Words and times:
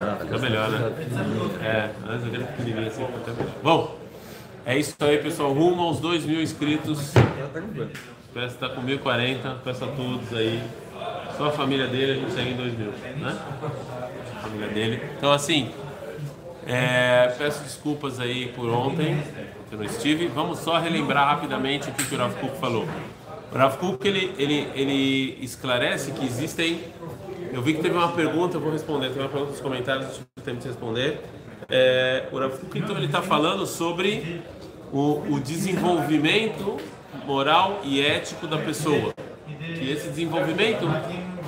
Fica 0.00 0.38
melhor, 0.38 0.70
né? 0.70 0.92
É, 1.60 1.90
antes 2.08 2.24
eu 2.24 2.30
quero 2.30 2.46
pequenininho 2.46 2.82
melhor. 2.82 3.10
Bom, 3.64 3.98
é 4.64 4.78
isso 4.78 4.94
aí, 5.00 5.18
pessoal. 5.18 5.52
Rumo 5.52 5.82
aos 5.82 5.98
2 5.98 6.24
mil 6.24 6.40
inscritos. 6.40 7.14
Peço 8.32 8.54
está 8.54 8.68
com 8.68 8.80
1040. 8.80 9.56
Peço 9.64 9.84
a 9.84 9.88
todos 9.88 10.32
aí. 10.32 10.62
Só 11.36 11.46
a 11.46 11.50
família 11.50 11.88
dele, 11.88 12.12
a 12.12 12.14
gente 12.14 12.30
segue 12.30 12.50
em 12.50 12.56
2 12.56 12.78
mil, 12.78 12.92
né? 13.16 13.36
A 14.36 14.40
família 14.40 14.68
dele. 14.68 15.02
Então, 15.16 15.32
assim, 15.32 15.72
é, 16.64 17.34
peço 17.36 17.64
desculpas 17.64 18.20
aí 18.20 18.52
por 18.52 18.70
ontem, 18.70 19.20
que 19.68 19.74
eu 19.74 19.80
não 19.80 19.84
estive. 19.84 20.28
Vamos 20.28 20.60
só 20.60 20.78
relembrar 20.78 21.26
rapidamente 21.26 21.90
o 21.90 21.92
que 21.92 22.14
o 22.14 22.18
Rav 22.18 22.36
Kuk 22.36 22.56
falou. 22.60 22.86
O 23.50 23.58
Rav 23.58 23.76
Kuk, 23.78 24.06
ele, 24.06 24.32
ele, 24.38 24.70
ele 24.76 25.38
esclarece 25.42 26.12
que 26.12 26.24
existem 26.24 26.84
eu 27.52 27.62
vi 27.62 27.74
que 27.74 27.82
teve 27.82 27.96
uma 27.96 28.12
pergunta, 28.12 28.56
eu 28.56 28.60
vou 28.60 28.72
responder. 28.72 29.10
Tem 29.10 29.22
uma 29.22 29.28
pergunta 29.28 29.52
nos 29.52 29.60
comentários, 29.60 30.06
eu 30.06 30.12
tive 30.12 30.26
tempo 30.44 30.58
de 30.58 30.68
responder. 30.68 31.20
É, 31.68 32.26
o 32.32 32.38
Rav 32.38 32.54
então 32.74 32.96
ele 32.96 33.06
está 33.06 33.20
falando 33.20 33.66
sobre 33.66 34.40
o, 34.92 35.22
o, 35.34 35.40
desenvolvimento 35.40 36.78
moral 37.26 37.80
e 37.84 38.00
ético 38.00 38.46
da 38.46 38.58
pessoa. 38.58 39.12
Que 39.46 39.90
esse 39.90 40.08
desenvolvimento 40.08 40.86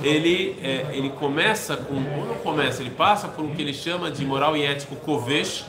ele 0.03 0.57
é, 0.61 0.87
ele 0.91 1.09
começa 1.09 1.75
com 1.75 1.95
ou 1.95 2.25
não 2.27 2.35
começa, 2.35 2.81
ele 2.81 2.91
passa 2.91 3.27
por 3.27 3.45
o 3.45 3.49
que 3.49 3.61
ele 3.61 3.73
chama 3.73 4.11
de 4.11 4.25
moral 4.25 4.55
e 4.55 4.63
ético 4.63 4.95
kovesh, 4.95 5.65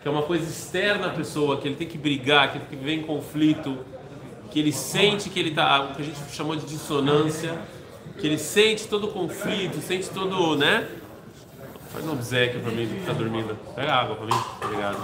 que 0.00 0.08
é 0.08 0.10
uma 0.10 0.22
coisa 0.22 0.44
externa 0.44 1.08
à 1.08 1.10
pessoa, 1.10 1.56
que 1.56 1.66
ele 1.66 1.76
tem 1.76 1.86
que 1.86 1.98
brigar, 1.98 2.52
que 2.52 2.58
ele 2.58 2.64
tem 2.66 2.78
que 2.78 2.84
viver 2.84 3.00
em 3.00 3.02
conflito, 3.02 3.78
que 4.50 4.60
ele 4.60 4.72
sente 4.72 5.28
que 5.28 5.38
ele 5.38 5.50
está, 5.50 5.82
o 5.82 5.94
que 5.94 6.02
a 6.02 6.04
gente 6.04 6.18
chamou 6.30 6.54
de 6.54 6.64
dissonância 6.66 7.58
que 8.18 8.26
ele 8.26 8.38
sente 8.38 8.88
todo 8.88 9.08
o 9.08 9.12
conflito, 9.12 9.80
sente 9.80 10.08
todo, 10.10 10.56
né? 10.56 10.88
Faz 11.92 12.04
um 12.06 12.12
obsequio 12.12 12.60
para 12.60 12.72
mim 12.72 12.86
que 12.86 12.98
está 12.98 13.12
dormindo. 13.12 13.56
Pega 13.74 13.92
água 13.94 14.16
para 14.16 14.26
mim. 14.26 14.42
Obrigado. 14.62 14.98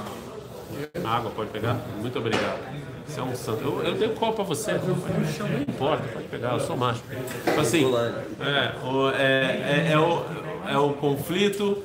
Água, 1.05 1.31
pode 1.31 1.51
pegar? 1.51 1.75
Muito 2.01 2.19
obrigado. 2.19 2.59
Você 3.07 3.21
é 3.21 3.23
um 3.23 3.35
santo. 3.35 3.63
Eu, 3.63 3.83
eu 3.83 3.95
dei 3.95 4.09
um 4.09 4.15
copo 4.15 4.37
para 4.37 4.45
você. 4.45 4.73
Não 4.73 5.63
importa, 5.63 6.03
pode 6.13 6.29
pegar, 6.29 6.53
eu 6.53 6.61
sou 6.61 6.77
macho. 6.77 7.03
Tipo 7.45 7.61
assim, 7.61 7.85
é, 8.41 8.87
o, 8.87 9.11
é, 9.11 9.89
é, 9.89 9.93
é, 9.93 9.99
o, 9.99 10.25
é 10.69 10.79
o 10.79 10.93
conflito, 10.95 11.83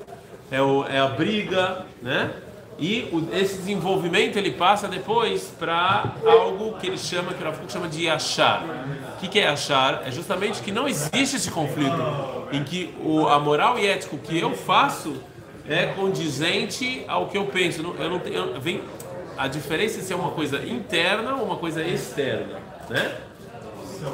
é, 0.49 0.61
o, 0.61 0.85
é 0.85 0.99
a 0.99 1.07
briga, 1.07 1.85
né? 2.01 2.31
E 2.79 3.09
o, 3.11 3.35
esse 3.35 3.57
desenvolvimento 3.57 4.37
ele 4.37 4.51
passa 4.51 4.87
depois 4.87 5.51
para 5.57 6.13
algo 6.25 6.77
que 6.77 6.87
ele 6.87 6.97
chama, 6.97 7.33
que 7.33 7.41
o 7.41 7.45
Rafa 7.45 7.67
chama 7.67 7.87
de 7.87 8.07
achar. 8.07 8.63
O 9.15 9.19
que, 9.19 9.27
que, 9.27 9.39
é 9.39 9.47
achar? 9.47 10.03
É 10.05 10.11
justamente 10.11 10.61
que 10.61 10.71
não 10.71 10.87
existe 10.87 11.37
esse 11.37 11.49
conflito 11.49 11.97
em 12.51 12.63
que 12.63 12.93
o, 13.03 13.27
a 13.27 13.39
moral 13.39 13.79
e 13.79 13.87
ético 13.87 14.17
que 14.19 14.37
eu 14.37 14.55
faço 14.55 15.15
é 15.67 15.87
condizente 15.87 17.03
ao 17.07 17.27
que 17.27 17.37
eu 17.37 17.45
penso. 17.45 17.81
Eu 17.97 18.09
não, 18.11 18.19
eu, 18.25 18.61
vem, 18.61 18.81
a 19.35 19.47
diferença 19.47 19.99
é 19.99 20.03
se 20.03 20.13
é 20.13 20.15
uma 20.15 20.31
coisa 20.31 20.63
interna 20.63 21.35
ou 21.35 21.45
uma 21.45 21.57
coisa 21.57 21.83
externa, 21.83 22.59
né? 22.89 23.15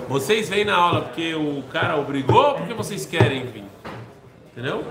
Vocês 0.07 0.47
vêm 0.47 0.63
na 0.63 0.77
aula 0.77 1.01
porque 1.01 1.35
o 1.35 1.61
cara 1.63 1.97
obrigou 1.97 2.41
ou 2.41 2.53
porque 2.53 2.73
vocês 2.73 3.05
querem 3.05 3.45
vir? 3.47 3.65
Entendeu? 4.53 4.85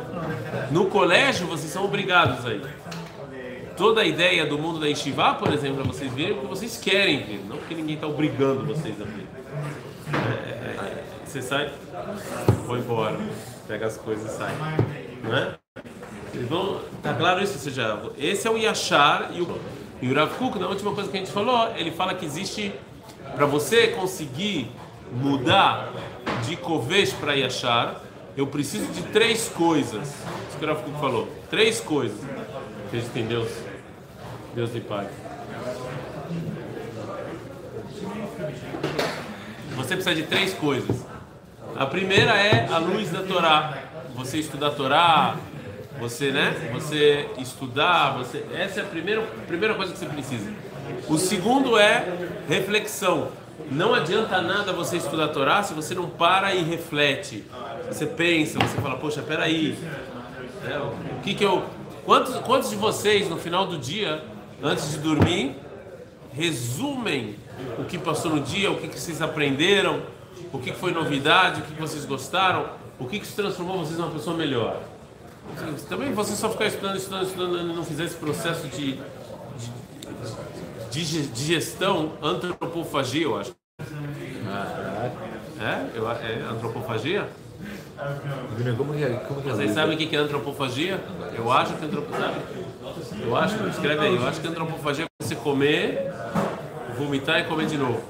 No 0.70 0.86
colégio 0.86 1.46
vocês 1.46 1.72
são 1.72 1.86
obrigados 1.86 2.44
aí 2.44 2.60
toda 3.76 4.00
a 4.00 4.04
ideia 4.04 4.46
do 4.46 4.58
mundo 4.58 4.78
da 4.80 4.86
Yeshiva, 4.86 5.34
por 5.34 5.52
exemplo, 5.52 5.76
para 5.76 5.92
vocês 5.92 6.12
verem, 6.12 6.34
porque 6.34 6.48
vocês 6.48 6.78
querem 6.78 7.22
ver, 7.24 7.44
não 7.48 7.56
porque 7.56 7.74
ninguém 7.74 7.94
está 7.94 8.06
obrigando 8.06 8.64
vocês 8.64 9.00
a 9.00 9.04
ver. 9.04 9.26
É, 10.12 10.48
é, 10.48 10.84
é, 10.86 11.04
você 11.24 11.40
sai, 11.40 11.72
vou 12.66 12.76
embora, 12.76 13.18
pega 13.66 13.86
as 13.86 13.96
coisas 13.96 14.32
e 14.32 14.36
sai. 14.36 14.54
Não 15.22 15.36
é? 15.36 15.54
Vão, 16.48 16.80
tá 17.02 17.14
claro 17.14 17.42
isso? 17.42 17.54
Ou 17.54 17.58
seja, 17.58 18.00
esse 18.18 18.46
é 18.46 18.50
o 18.50 18.56
Yashar 18.56 19.30
e 19.34 19.40
o, 19.40 19.60
e 20.00 20.10
o 20.10 20.14
Rav 20.14 20.34
Kuk, 20.36 20.58
na 20.58 20.68
última 20.68 20.92
coisa 20.92 21.10
que 21.10 21.16
a 21.16 21.20
gente 21.20 21.32
falou, 21.32 21.70
ele 21.76 21.90
fala 21.90 22.14
que 22.14 22.24
existe, 22.24 22.72
para 23.34 23.46
você 23.46 23.88
conseguir 23.88 24.70
mudar 25.12 25.92
de 26.46 26.56
Kovesh 26.56 27.12
para 27.12 27.34
Yashar, 27.34 28.00
eu 28.36 28.46
preciso 28.46 28.86
de 28.92 29.02
três 29.02 29.48
coisas. 29.48 30.08
Isso 30.48 30.58
que 30.58 30.64
o 30.64 30.68
Rav 30.68 30.82
Kuk 30.82 30.98
falou. 30.98 31.28
Três 31.50 31.80
coisas. 31.80 32.18
Acredita 32.92 33.18
em 33.20 33.26
Deus. 33.26 33.48
Deus 34.54 34.70
de 34.70 34.80
Pai. 34.80 35.08
Você 39.76 39.94
precisa 39.94 40.14
de 40.14 40.24
três 40.24 40.52
coisas. 40.52 41.06
A 41.74 41.86
primeira 41.86 42.36
é 42.36 42.68
a 42.70 42.76
luz 42.76 43.10
da 43.10 43.22
Torá. 43.22 43.78
Você 44.14 44.36
estudar 44.36 44.66
a 44.66 44.70
Torá, 44.72 45.36
você, 45.98 46.32
né? 46.32 46.70
Você 46.74 47.30
estudar, 47.38 48.10
você. 48.18 48.44
Essa 48.52 48.80
é 48.80 48.82
a 48.82 48.86
primeira, 48.86 49.22
primeira 49.46 49.74
coisa 49.74 49.94
que 49.94 49.98
você 49.98 50.04
precisa. 50.04 50.52
O 51.08 51.16
segundo 51.16 51.78
é 51.78 52.06
reflexão. 52.46 53.28
Não 53.70 53.94
adianta 53.94 54.42
nada 54.42 54.70
você 54.70 54.98
estudar 54.98 55.24
a 55.24 55.28
Torá 55.28 55.62
se 55.62 55.72
você 55.72 55.94
não 55.94 56.10
para 56.10 56.54
e 56.54 56.62
reflete. 56.62 57.42
Você 57.88 58.04
pensa, 58.04 58.58
você 58.58 58.78
fala, 58.82 58.98
poxa, 58.98 59.22
peraí. 59.22 59.78
É, 60.68 60.76
o 60.76 61.20
que 61.22 61.32
que 61.32 61.42
eu 61.42 61.64
Quantos, 62.04 62.34
quantos 62.40 62.70
de 62.70 62.76
vocês, 62.76 63.28
no 63.28 63.36
final 63.36 63.66
do 63.66 63.78
dia, 63.78 64.24
antes 64.62 64.90
de 64.90 64.98
dormir, 64.98 65.56
resumem 66.32 67.36
o 67.78 67.84
que 67.84 67.96
passou 67.98 68.34
no 68.34 68.40
dia, 68.40 68.70
o 68.70 68.78
que, 68.78 68.88
que 68.88 68.98
vocês 68.98 69.22
aprenderam, 69.22 70.02
o 70.52 70.58
que, 70.58 70.72
que 70.72 70.78
foi 70.78 70.92
novidade, 70.92 71.60
o 71.60 71.64
que, 71.64 71.74
que 71.74 71.80
vocês 71.80 72.04
gostaram, 72.04 72.70
o 72.98 73.06
que, 73.06 73.20
que 73.20 73.26
se 73.26 73.36
transformou 73.36 73.78
vocês 73.78 73.98
numa 73.98 74.10
pessoa 74.10 74.36
melhor? 74.36 74.82
Também 75.88 76.12
você 76.12 76.34
só 76.34 76.50
ficar 76.50 76.66
estudando, 76.66 76.96
estudando, 76.96 77.26
estudando 77.26 77.58
e 77.58 77.74
não 77.74 77.84
fizer 77.84 78.04
esse 78.04 78.16
processo 78.16 78.66
de, 78.68 78.98
de, 80.90 81.04
de, 81.04 81.26
de 81.26 81.44
gestão, 81.44 82.12
antropofagia, 82.22 83.24
eu 83.24 83.38
acho. 83.38 83.54
É? 85.60 85.86
Eu, 85.94 86.10
é 86.10 86.42
antropofagia? 86.50 87.28
Como 88.76 88.94
que 88.94 89.04
é, 89.04 89.10
como 89.28 89.42
que 89.42 89.48
é 89.48 89.52
Vocês 89.52 89.72
sabem 89.72 89.94
o 89.94 89.98
que 89.98 90.14
é 90.14 90.18
antropofagia? 90.18 91.00
Eu 91.36 91.52
acho 91.52 91.74
que 91.74 91.84
antropofagia. 91.84 92.42
Eu 93.24 93.36
acho, 93.36 93.66
escreve 93.68 94.06
aí, 94.06 94.16
eu 94.16 94.26
acho 94.26 94.40
que 94.40 94.48
antropofagia 94.48 95.04
é 95.04 95.24
você 95.24 95.36
comer, 95.36 96.12
vomitar 96.96 97.40
e 97.40 97.44
comer 97.44 97.66
de 97.66 97.78
novo. 97.78 98.02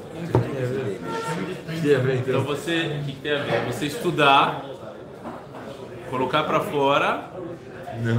Então 2.26 2.42
você, 2.42 3.00
o 3.00 3.04
que 3.04 3.16
tem 3.16 3.32
a 3.32 3.42
ver? 3.42 3.66
Você 3.66 3.86
estudar, 3.86 4.64
colocar 6.08 6.44
para 6.44 6.60
fora. 6.60 7.30
Não. 8.02 8.14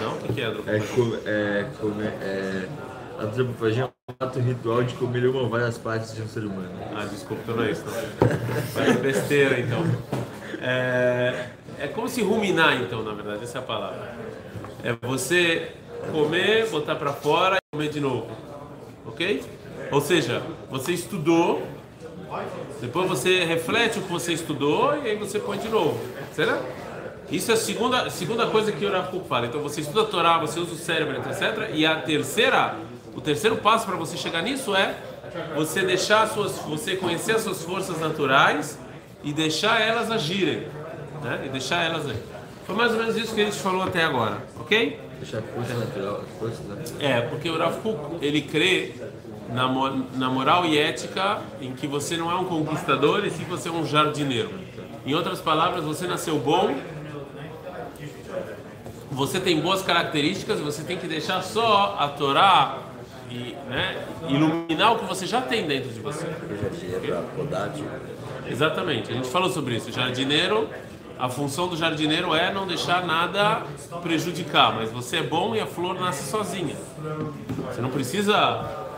Não? 0.00 0.12
O 0.12 0.32
que 0.32 0.40
é 0.40 0.44
antropofagia? 0.44 1.20
É, 1.26 1.66
comer, 1.80 2.12
é, 2.22 2.68
antropofagia 3.20 3.82
é 3.82 3.86
um 3.86 4.14
ato 4.18 4.38
ritual 4.38 4.82
de 4.84 4.94
comer 4.94 5.26
uma 5.26 5.48
várias 5.48 5.76
partes 5.76 6.14
de 6.14 6.22
um 6.22 6.28
ser 6.28 6.44
humano. 6.44 6.70
Ah, 6.94 7.04
desculpa, 7.04 7.42
então 7.42 7.56
não 7.56 7.64
é 7.64 7.70
isso. 7.72 7.84
Não. 7.84 8.28
Vai 8.74 8.92
besteira 8.98 9.58
então. 9.58 9.84
É, 10.60 11.46
é 11.78 11.88
como 11.88 12.08
se 12.08 12.22
ruminar, 12.22 12.80
então, 12.80 13.02
na 13.02 13.12
verdade, 13.12 13.44
essa 13.44 13.58
é 13.58 13.60
a 13.60 13.64
palavra. 13.64 14.14
É 14.84 14.92
você 14.92 15.72
comer, 16.12 16.68
botar 16.68 16.96
para 16.96 17.12
fora 17.12 17.56
e 17.56 17.76
comer 17.76 17.90
de 17.90 18.00
novo. 18.00 18.28
Ok? 19.06 19.42
Ou 19.90 20.00
seja, 20.00 20.42
você 20.70 20.92
estudou, 20.92 21.66
depois 22.80 23.08
você 23.08 23.44
reflete 23.44 23.98
o 23.98 24.02
que 24.02 24.12
você 24.12 24.32
estudou 24.32 24.96
e 25.02 25.10
aí 25.10 25.16
você 25.16 25.38
põe 25.38 25.58
de 25.58 25.68
novo. 25.68 25.98
Será? 26.32 26.60
Isso 27.30 27.50
é 27.50 27.54
a 27.54 27.56
segunda, 27.56 28.10
segunda 28.10 28.46
coisa 28.46 28.72
que 28.72 28.84
o 28.84 28.92
Rav 28.92 29.12
fala. 29.28 29.46
Então 29.46 29.60
você 29.62 29.80
estuda 29.80 30.02
a 30.02 30.04
Torá, 30.04 30.38
você 30.38 30.60
usa 30.60 30.72
o 30.72 30.76
cérebro, 30.76 31.16
etc. 31.18 31.70
E 31.72 31.86
a 31.86 31.96
terceira, 31.96 32.76
o 33.14 33.20
terceiro 33.20 33.56
passo 33.56 33.86
para 33.86 33.96
você 33.96 34.16
chegar 34.16 34.42
nisso 34.42 34.74
é 34.74 34.94
você 35.54 35.82
deixar 35.82 36.28
suas, 36.28 36.58
você 36.58 36.96
conhecer 36.96 37.36
as 37.36 37.42
suas 37.42 37.62
forças 37.62 38.00
naturais 38.00 38.78
e 39.22 39.32
deixar 39.32 39.80
elas 39.80 40.10
agirem, 40.10 40.66
né? 41.22 41.42
E 41.46 41.48
deixar 41.48 41.84
elas 41.84 42.06
aí. 42.06 42.16
Foi 42.66 42.74
mais 42.74 42.92
ou 42.92 42.98
menos 42.98 43.16
isso 43.16 43.34
que 43.34 43.40
a 43.40 43.44
gente 43.44 43.58
falou 43.58 43.82
até 43.82 44.04
agora, 44.04 44.38
ok? 44.58 45.00
Deixar 45.18 45.42
força 45.42 45.74
natural, 45.74 46.24
força 46.38 46.62
natural. 46.62 47.00
É, 47.00 47.20
porque 47.22 47.50
o 47.50 47.58
Rav 47.58 47.76
Kuk, 47.82 48.24
ele 48.24 48.42
crê 48.42 48.94
na, 49.52 49.68
na 50.14 50.30
moral 50.30 50.64
e 50.64 50.78
ética 50.78 51.40
em 51.60 51.72
que 51.72 51.86
você 51.86 52.16
não 52.16 52.30
é 52.30 52.34
um 52.36 52.44
conquistador 52.44 53.24
e 53.26 53.30
sim 53.30 53.44
você 53.44 53.68
é 53.68 53.72
um 53.72 53.84
jardineiro. 53.84 54.50
Em 55.04 55.14
outras 55.14 55.40
palavras, 55.40 55.84
você 55.84 56.06
nasceu 56.06 56.38
bom, 56.38 56.74
você 59.10 59.40
tem 59.40 59.60
boas 59.60 59.82
características, 59.82 60.60
você 60.60 60.82
tem 60.82 60.96
que 60.96 61.06
deixar 61.06 61.42
só 61.42 61.96
a 61.98 62.08
Torá 62.08 62.78
e 63.30 63.56
né, 63.68 64.04
iluminar 64.28 64.92
o 64.92 64.98
que 64.98 65.04
você 65.04 65.26
já 65.26 65.40
tem 65.40 65.66
dentro 65.66 65.90
de 65.90 66.00
você. 66.00 66.26
Exatamente, 68.50 69.10
a 69.10 69.14
gente 69.14 69.28
falou 69.28 69.48
sobre 69.50 69.76
isso. 69.76 69.88
O 69.90 69.92
jardineiro, 69.92 70.68
a 71.18 71.28
função 71.28 71.68
do 71.68 71.76
jardineiro 71.76 72.34
é 72.34 72.52
não 72.52 72.66
deixar 72.66 73.06
nada 73.06 73.62
prejudicar, 74.02 74.74
mas 74.74 74.90
você 74.90 75.18
é 75.18 75.22
bom 75.22 75.54
e 75.54 75.60
a 75.60 75.66
flor 75.66 75.94
nasce 75.98 76.28
sozinha. 76.30 76.76
Você 77.70 77.80
não 77.80 77.90
precisa 77.90 78.88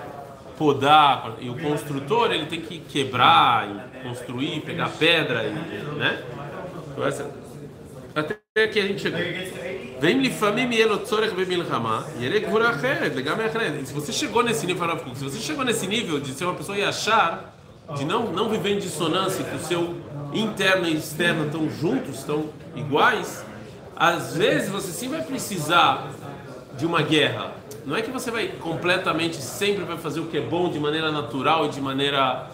podar, 0.57 1.35
e 1.41 1.51
o 1.51 1.59
construtor 1.59 2.31
ele 2.31 2.47
tem 2.47 2.61
que 2.61 2.79
quebrar, 2.79 3.91
construir, 4.03 4.61
pegar 4.61 4.91
pedra, 4.91 5.45
e, 5.45 5.53
né? 5.99 6.23
Então, 6.93 7.05
até 8.15 8.69
que 8.69 8.79
a 8.79 8.87
gente 8.87 9.01
chegou. 9.01 9.19
Vem 10.01 10.19
lifamim 10.19 10.73
yelo 10.75 10.99
tzorech 10.99 11.35
bemilchama, 11.35 12.07
yere 12.21 12.41
gvura 12.41 12.69
acheret, 12.69 13.15
legame 13.15 13.45
acheret. 13.45 13.87
Se 13.87 13.95
você 13.95 14.13
chegou 14.13 14.43
nesse 14.43 14.67
nível, 14.67 14.87
se 15.15 15.25
você 15.25 15.39
chegou 15.39 15.65
nesse 15.65 15.87
nível 15.87 16.21
de 16.21 16.33
ser 16.33 16.45
uma 16.45 16.55
pessoa 16.55 16.77
e 16.77 16.85
achar, 16.85 17.52
de 17.97 18.05
não, 18.05 18.33
não 18.33 18.49
viver 18.49 18.77
em 18.77 18.79
dissonância, 18.79 19.45
que 19.45 19.57
o 19.57 19.61
seu 19.61 19.97
interno 20.33 20.89
e 20.89 20.97
externo 20.97 21.47
estão 21.47 21.69
juntos, 21.71 22.19
estão 22.19 22.47
iguais, 22.75 23.45
às 23.97 24.37
vezes 24.37 24.71
você 24.71 24.91
sim 24.91 25.09
vai 25.09 25.23
precisar 25.23 26.11
de 26.77 26.87
uma 26.87 27.03
guerra. 27.03 27.53
Não 27.85 27.97
é 27.97 28.03
que 28.03 28.11
você 28.11 28.31
vai 28.31 28.49
completamente 28.49 29.37
sempre 29.37 29.85
vai 29.85 29.99
fazer 29.99 30.21
o 30.21 30.27
que 30.27 30.39
é 30.39 30.41
bom 30.41 30.71
de 30.71 30.79
maneira 30.79 31.11
natural 31.11 31.67
e 31.67 31.69
de 31.69 31.81
maneira 31.81 32.49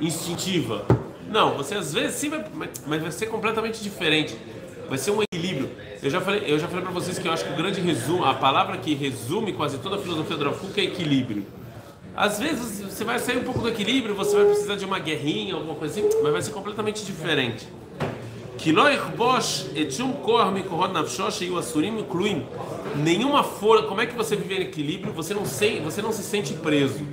instintiva. 0.00 0.84
Não, 1.30 1.54
você 1.54 1.74
às 1.74 1.92
vezes 1.92 2.16
sim 2.16 2.30
vai, 2.30 2.44
mas 2.86 3.02
vai 3.02 3.10
ser 3.10 3.26
completamente 3.26 3.82
diferente. 3.82 4.36
Vai 4.88 4.96
ser 4.96 5.10
um 5.10 5.22
equilíbrio. 5.22 5.70
Eu 6.02 6.10
já 6.10 6.20
falei, 6.20 6.44
eu 6.46 6.58
já 6.58 6.68
falei 6.68 6.82
para 6.82 6.92
vocês 6.92 7.18
que 7.18 7.28
eu 7.28 7.32
acho 7.32 7.44
que 7.44 7.52
o 7.52 7.56
grande 7.56 7.80
resumo, 7.80 8.24
a 8.24 8.34
palavra 8.34 8.78
que 8.78 8.94
resume 8.94 9.52
quase 9.52 9.78
toda 9.78 9.96
a 9.96 9.98
filosofia 9.98 10.36
do 10.36 10.44
Rav 10.44 10.58
é 10.76 10.80
equilíbrio. 10.80 11.44
Às 12.18 12.40
vezes 12.40 12.80
você 12.80 13.04
vai 13.04 13.16
sair 13.20 13.38
um 13.38 13.44
pouco 13.44 13.60
do 13.60 13.68
equilíbrio, 13.68 14.12
você 14.12 14.34
vai 14.34 14.46
precisar 14.46 14.74
de 14.74 14.84
uma 14.84 14.98
guerrinha, 14.98 15.54
alguma 15.54 15.76
coisa 15.76 16.00
assim, 16.00 16.10
mas 16.20 16.32
vai 16.32 16.42
ser 16.42 16.50
completamente 16.50 17.04
diferente. 17.04 17.68
Nenhuma 22.96 23.44
força, 23.44 23.86
como 23.86 24.00
é 24.00 24.06
que 24.06 24.16
você 24.16 24.34
vive 24.34 24.56
em 24.56 24.62
equilíbrio? 24.62 25.12
Você 25.12 25.32
não, 25.32 25.46
se, 25.46 25.78
você 25.78 26.02
não 26.02 26.10
se 26.10 26.24
sente 26.24 26.54
preso. 26.54 27.06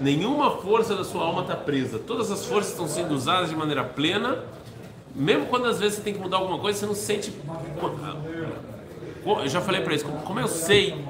Nenhuma 0.00 0.52
força 0.52 0.94
da 0.94 1.02
sua 1.02 1.24
alma 1.24 1.42
está 1.42 1.56
presa. 1.56 1.98
Todas 1.98 2.30
as 2.30 2.46
forças 2.46 2.70
estão 2.70 2.86
sendo 2.86 3.14
usadas 3.14 3.50
de 3.50 3.56
maneira 3.56 3.82
plena. 3.82 4.44
Mesmo 5.12 5.46
quando 5.46 5.66
às 5.66 5.80
vezes 5.80 5.96
você 5.96 6.02
tem 6.02 6.14
que 6.14 6.20
mudar 6.20 6.36
alguma 6.36 6.60
coisa, 6.60 6.78
você 6.78 6.86
não 6.86 6.94
sente. 6.94 7.32
Eu 9.26 9.48
já 9.48 9.60
falei 9.60 9.80
para 9.80 9.92
isso. 9.92 10.04
Como 10.04 10.38
eu 10.38 10.46
sei 10.46 11.04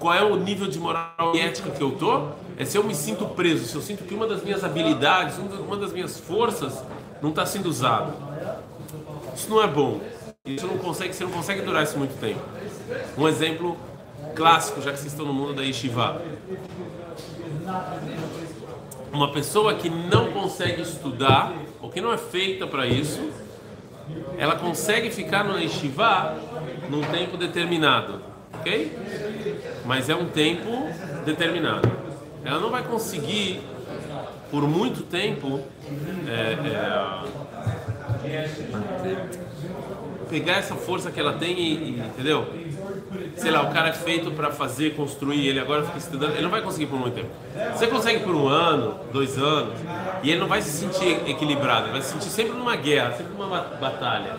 qual 0.00 0.14
é 0.14 0.24
o 0.24 0.34
nível 0.34 0.66
de 0.66 0.80
moral 0.80 1.32
e 1.36 1.38
ética 1.38 1.70
que 1.70 1.80
eu 1.80 1.92
tô? 1.92 2.47
É 2.58 2.64
se 2.64 2.76
eu 2.76 2.82
me 2.82 2.94
sinto 2.94 3.24
preso, 3.24 3.66
se 3.66 3.76
eu 3.76 3.80
sinto 3.80 4.02
que 4.02 4.12
uma 4.12 4.26
das 4.26 4.42
minhas 4.42 4.64
habilidades, 4.64 5.38
uma 5.38 5.76
das 5.76 5.92
minhas 5.92 6.18
forças 6.18 6.82
não 7.22 7.30
está 7.30 7.46
sendo 7.46 7.68
usada. 7.68 8.12
Isso 9.34 9.48
não 9.48 9.62
é 9.62 9.66
bom. 9.68 10.00
Isso 10.44 10.66
não 10.66 10.76
consegue, 10.78 11.14
você 11.14 11.22
não 11.22 11.30
consegue 11.30 11.60
durar 11.62 11.84
isso 11.84 11.96
muito 11.96 12.18
tempo. 12.18 12.40
Um 13.16 13.28
exemplo 13.28 13.76
clássico, 14.34 14.80
já 14.82 14.90
que 14.90 14.98
vocês 14.98 15.12
estão 15.12 15.24
no 15.24 15.32
mundo 15.32 15.54
da 15.54 15.62
yeshiva. 15.62 16.20
Uma 19.12 19.30
pessoa 19.30 19.74
que 19.74 19.88
não 19.88 20.32
consegue 20.32 20.82
estudar, 20.82 21.54
ou 21.80 21.90
que 21.90 22.00
não 22.00 22.12
é 22.12 22.18
feita 22.18 22.66
para 22.66 22.86
isso, 22.86 23.30
ela 24.36 24.56
consegue 24.56 25.10
ficar 25.10 25.44
no 25.44 25.58
yeshiva 25.58 26.36
num 26.90 27.02
tempo 27.02 27.36
determinado, 27.36 28.20
ok? 28.54 28.98
Mas 29.84 30.08
é 30.08 30.14
um 30.16 30.26
tempo 30.26 30.88
determinado. 31.24 32.07
Ela 32.44 32.58
não 32.58 32.70
vai 32.70 32.82
conseguir, 32.82 33.60
por 34.50 34.66
muito 34.68 35.02
tempo, 35.02 35.60
é, 36.26 36.56
é, 38.24 38.48
pegar 40.28 40.56
essa 40.56 40.74
força 40.74 41.10
que 41.10 41.18
ela 41.18 41.34
tem 41.34 41.58
e, 41.58 41.74
e 41.74 42.00
entendeu? 42.00 42.46
sei 43.36 43.50
lá, 43.50 43.62
o 43.62 43.72
cara 43.72 43.88
é 43.88 43.92
feito 43.92 44.30
para 44.32 44.50
fazer, 44.50 44.94
construir, 44.94 45.46
ele 45.46 45.60
agora 45.60 45.84
fica 45.84 45.98
estudando, 45.98 46.32
ele 46.32 46.42
não 46.42 46.50
vai 46.50 46.60
conseguir 46.60 46.86
por 46.86 46.98
muito 46.98 47.14
tempo. 47.14 47.30
Você 47.74 47.86
consegue 47.86 48.20
por 48.20 48.34
um 48.34 48.48
ano, 48.48 48.98
dois 49.12 49.38
anos, 49.38 49.74
e 50.22 50.30
ele 50.30 50.40
não 50.40 50.48
vai 50.48 50.60
se 50.60 50.70
sentir 50.70 51.28
equilibrado, 51.28 51.86
ele 51.86 51.92
vai 51.92 52.02
se 52.02 52.12
sentir 52.12 52.28
sempre 52.28 52.52
numa 52.52 52.76
guerra, 52.76 53.12
sempre 53.12 53.32
numa 53.32 53.60
batalha. 53.60 54.36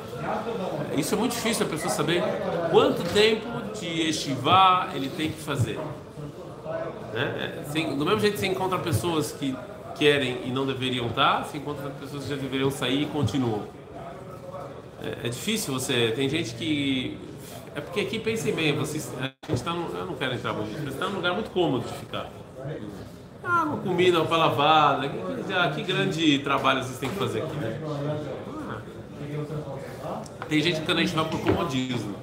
Isso 0.96 1.16
é 1.16 1.18
muito 1.18 1.32
difícil 1.32 1.66
a 1.66 1.70
pessoa 1.70 1.90
saber 1.90 2.24
quanto 2.72 3.04
tempo 3.14 3.48
de 3.80 4.10
estivar 4.10 4.92
ele 4.94 5.10
tem 5.10 5.32
que 5.32 5.42
fazer. 5.42 5.80
Né? 7.14 7.64
É, 7.76 7.96
do 7.96 8.06
mesmo 8.06 8.20
jeito 8.20 8.34
que 8.34 8.40
você 8.40 8.48
encontra 8.48 8.78
pessoas 8.80 9.32
que 9.32 9.56
querem 9.98 10.40
e 10.46 10.52
não 10.52 10.66
deveriam 10.66 11.08
estar, 11.08 11.44
você 11.44 11.58
encontra 11.58 11.90
pessoas 11.92 12.24
que 12.24 12.30
já 12.30 12.36
deveriam 12.36 12.72
sair 12.72 13.04
e 13.04 13.06
continuam. 13.08 13.64
É, 15.02 15.28
é 15.28 15.30
difícil 15.30 15.74
você. 15.74 16.12
Tem 16.16 16.30
gente 16.30 16.56
que 16.56 17.18
é 17.76 17.82
porque 17.82 18.02
aqui 18.02 18.20
pensem 18.20 18.54
bem, 18.54 18.76
vocês, 18.76 19.12
a 19.20 19.26
gente 19.48 19.58
está 19.58 19.72
eu 19.72 20.06
não 20.06 20.16
quero 20.16 20.34
entrar 20.34 20.54
muito, 20.54 20.72
mas 20.84 20.94
está 20.94 21.08
num 21.08 21.16
lugar 21.16 21.34
muito 21.34 21.52
cômodo 21.52 21.88
de 21.88 21.94
ficar. 21.94 22.30
Ah, 23.44 23.64
uma 23.64 23.78
comida, 23.78 24.20
uma 24.20 24.28
palavada, 24.28 25.08
que, 25.08 25.54
ah, 25.54 25.72
que 25.74 25.84
grande 25.84 26.40
trabalho 26.40 26.84
vocês 26.84 26.98
têm 26.98 27.10
que 27.10 27.16
fazer 27.16 27.44
aqui, 27.44 27.56
né? 27.56 27.80
Ah, 30.04 30.46
tem 30.46 30.62
gente 30.62 30.82
que 30.82 30.92
a 30.92 30.96
gente 30.96 31.16
vai 31.16 31.26
por 31.26 31.40
comodismo, 31.40 32.16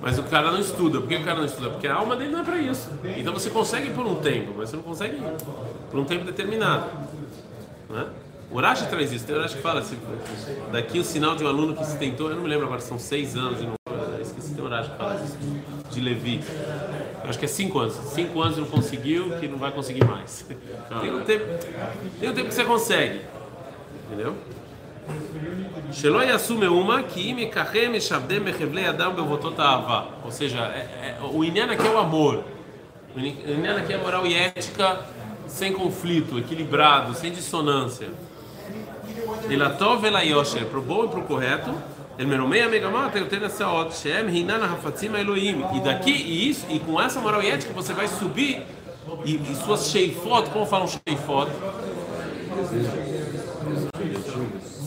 mas 0.00 0.18
o 0.18 0.22
cara 0.24 0.50
não 0.50 0.60
estuda. 0.60 1.00
Por 1.00 1.08
que 1.08 1.16
o 1.16 1.24
cara 1.24 1.38
não 1.38 1.46
estuda? 1.46 1.70
Porque 1.70 1.86
a 1.86 1.94
alma 1.94 2.16
dele 2.16 2.30
não 2.30 2.40
é 2.40 2.44
para 2.44 2.58
isso. 2.58 2.90
Então 3.16 3.32
você 3.32 3.50
consegue 3.50 3.90
por 3.90 4.06
um 4.06 4.16
tempo, 4.16 4.54
mas 4.56 4.70
você 4.70 4.76
não 4.76 4.82
consegue 4.82 5.16
por 5.90 6.00
um 6.00 6.04
tempo 6.04 6.24
determinado. 6.24 6.86
Né? 7.88 8.06
O 8.50 8.60
Rashi 8.60 8.86
traz 8.88 9.12
isso. 9.12 9.24
Tem 9.26 9.36
o 9.36 9.40
Rashi 9.40 9.56
que 9.56 9.62
fala 9.62 9.80
assim, 9.80 9.98
daqui 10.72 10.98
o 10.98 11.04
sinal 11.04 11.36
de 11.36 11.44
um 11.44 11.48
aluno 11.48 11.74
que 11.74 11.84
se 11.84 11.96
tentou, 11.96 12.30
eu 12.30 12.36
não 12.36 12.42
me 12.42 12.48
lembro 12.48 12.66
agora, 12.66 12.80
são 12.80 12.98
seis 12.98 13.36
anos 13.36 13.60
e 13.60 13.64
não 13.64 13.74
Rashi 14.70 14.90
que 14.90 14.96
fala 14.96 15.20
isso, 15.24 15.36
de 15.90 16.00
Levi. 16.00 16.40
Eu 17.22 17.28
acho 17.28 17.38
que 17.38 17.44
é 17.44 17.48
cinco 17.48 17.78
anos. 17.80 17.94
Cinco 17.94 18.40
anos 18.40 18.56
não 18.56 18.66
conseguiu, 18.66 19.30
que 19.38 19.48
não 19.48 19.58
vai 19.58 19.72
conseguir 19.72 20.04
mais. 20.04 20.46
Tem 21.00 21.12
um 21.12 21.24
tempo, 21.24 21.44
tem 22.20 22.30
um 22.30 22.34
tempo 22.34 22.48
que 22.48 22.54
você 22.54 22.64
consegue. 22.64 23.20
Entendeu? 24.06 24.34
Shelo 25.92 26.22
Yasume 26.22 26.68
uma 26.68 27.02
que 27.02 27.34
me 27.34 27.46
carreme 27.46 28.00
shabdem 28.00 28.40
mechevlei 28.40 28.86
adam 28.86 29.12
bevotot 29.14 29.58
ahava. 29.60 30.08
Ou 30.24 30.30
seja, 30.30 30.72
o 31.32 31.44
Inyan 31.44 31.72
aqui 31.72 31.86
é 31.86 31.90
o 31.90 31.98
amor. 31.98 32.44
O 33.14 33.18
Inyan 33.18 33.78
aqui 33.78 33.92
é 33.92 33.98
moral 33.98 34.26
e 34.26 34.34
ética 34.34 35.00
sem 35.46 35.72
conflito, 35.72 36.38
equilibrado, 36.38 37.14
sem 37.14 37.32
dissonância. 37.32 38.08
Elatov 39.50 40.04
elayosher, 40.04 40.64
pro 40.66 40.80
bom 40.80 41.04
e 41.04 41.08
pro 41.08 41.22
correto. 41.22 41.74
Elmeromei 42.18 42.62
amegamata, 42.62 43.18
eu 43.18 43.26
tenho 43.26 43.44
essa 43.44 43.66
ot. 43.68 43.94
Shem 43.96 44.28
hinan 44.28 44.62
hafatzim 44.62 45.14
Elohim. 45.14 45.64
E 45.74 45.80
daqui, 45.80 46.12
e 46.12 46.50
isso, 46.50 46.66
e 46.68 46.78
com 46.78 47.00
essa 47.00 47.20
moral 47.20 47.42
e 47.42 47.50
ética 47.50 47.72
você 47.72 47.92
vai 47.92 48.06
subir 48.06 48.62
e, 49.24 49.56
suas 49.56 49.90
sheifot, 49.90 50.50
como 50.50 50.66
falam 50.66 50.86
sheifot? 50.86 51.50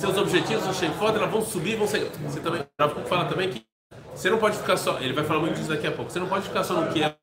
Seus 0.04 0.18
objetivos, 0.18 0.66
suas 0.66 0.76
sheifot, 0.76 1.16
elas 1.16 1.32
vão 1.32 1.42
subir, 1.42 1.78
vão 1.78 1.88
ser. 1.88 2.12
Você 2.26 2.42
também, 2.42 2.62
fala 3.08 3.24
também 3.24 3.50
que 3.50 3.64
você 4.14 4.30
não 4.30 4.38
pode 4.38 4.58
ficar 4.58 4.76
só, 4.76 5.00
ele 5.00 5.14
vai 5.14 5.24
falar 5.24 5.40
muito 5.40 5.56
disso 5.56 5.70
daqui 5.70 5.88
a 5.88 5.94
pouco, 5.94 6.12
você 6.12 6.20
não 6.20 6.28
pode 6.28 6.44
ficar 6.44 6.62
só 6.66 6.74
no 6.74 6.92
que 6.92 7.02
é. 7.02 7.16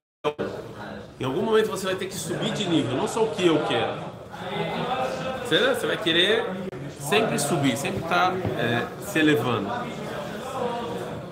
Em 1.21 1.25
algum 1.25 1.43
momento 1.43 1.67
você 1.67 1.85
vai 1.85 1.95
ter 1.95 2.07
que 2.07 2.15
subir 2.15 2.51
de 2.55 2.67
nível, 2.67 2.97
não 2.97 3.07
só 3.07 3.23
o 3.23 3.33
que 3.33 3.47
eu 3.47 3.63
quero. 3.67 3.99
Você, 5.45 5.75
você 5.75 5.87
vai 5.89 5.99
querer 5.99 6.43
sempre 6.99 7.39
subir, 7.39 7.77
sempre 7.77 7.99
estar 7.99 8.31
tá, 8.31 8.37
é, 8.59 8.87
se 9.05 9.19
elevando. 9.19 9.71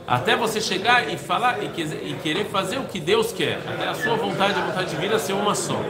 Até 0.07 0.37
você 0.37 0.61
chegar 0.61 1.11
e 1.11 1.17
falar 1.17 1.65
e, 1.65 2.15
querer 2.23 2.45
fazer 2.51 2.77
o 2.77 2.85
que 2.85 3.01
Deus 3.01 3.33
quer. 3.33 3.59
Até 3.67 3.89
a 3.89 3.95
sua 3.95 4.17
vontade, 4.17 4.61
a 4.61 4.67
vontade 4.67 4.91
divina 4.91 5.19
ser 5.19 5.33
uma 5.33 5.55
só. 5.55 5.83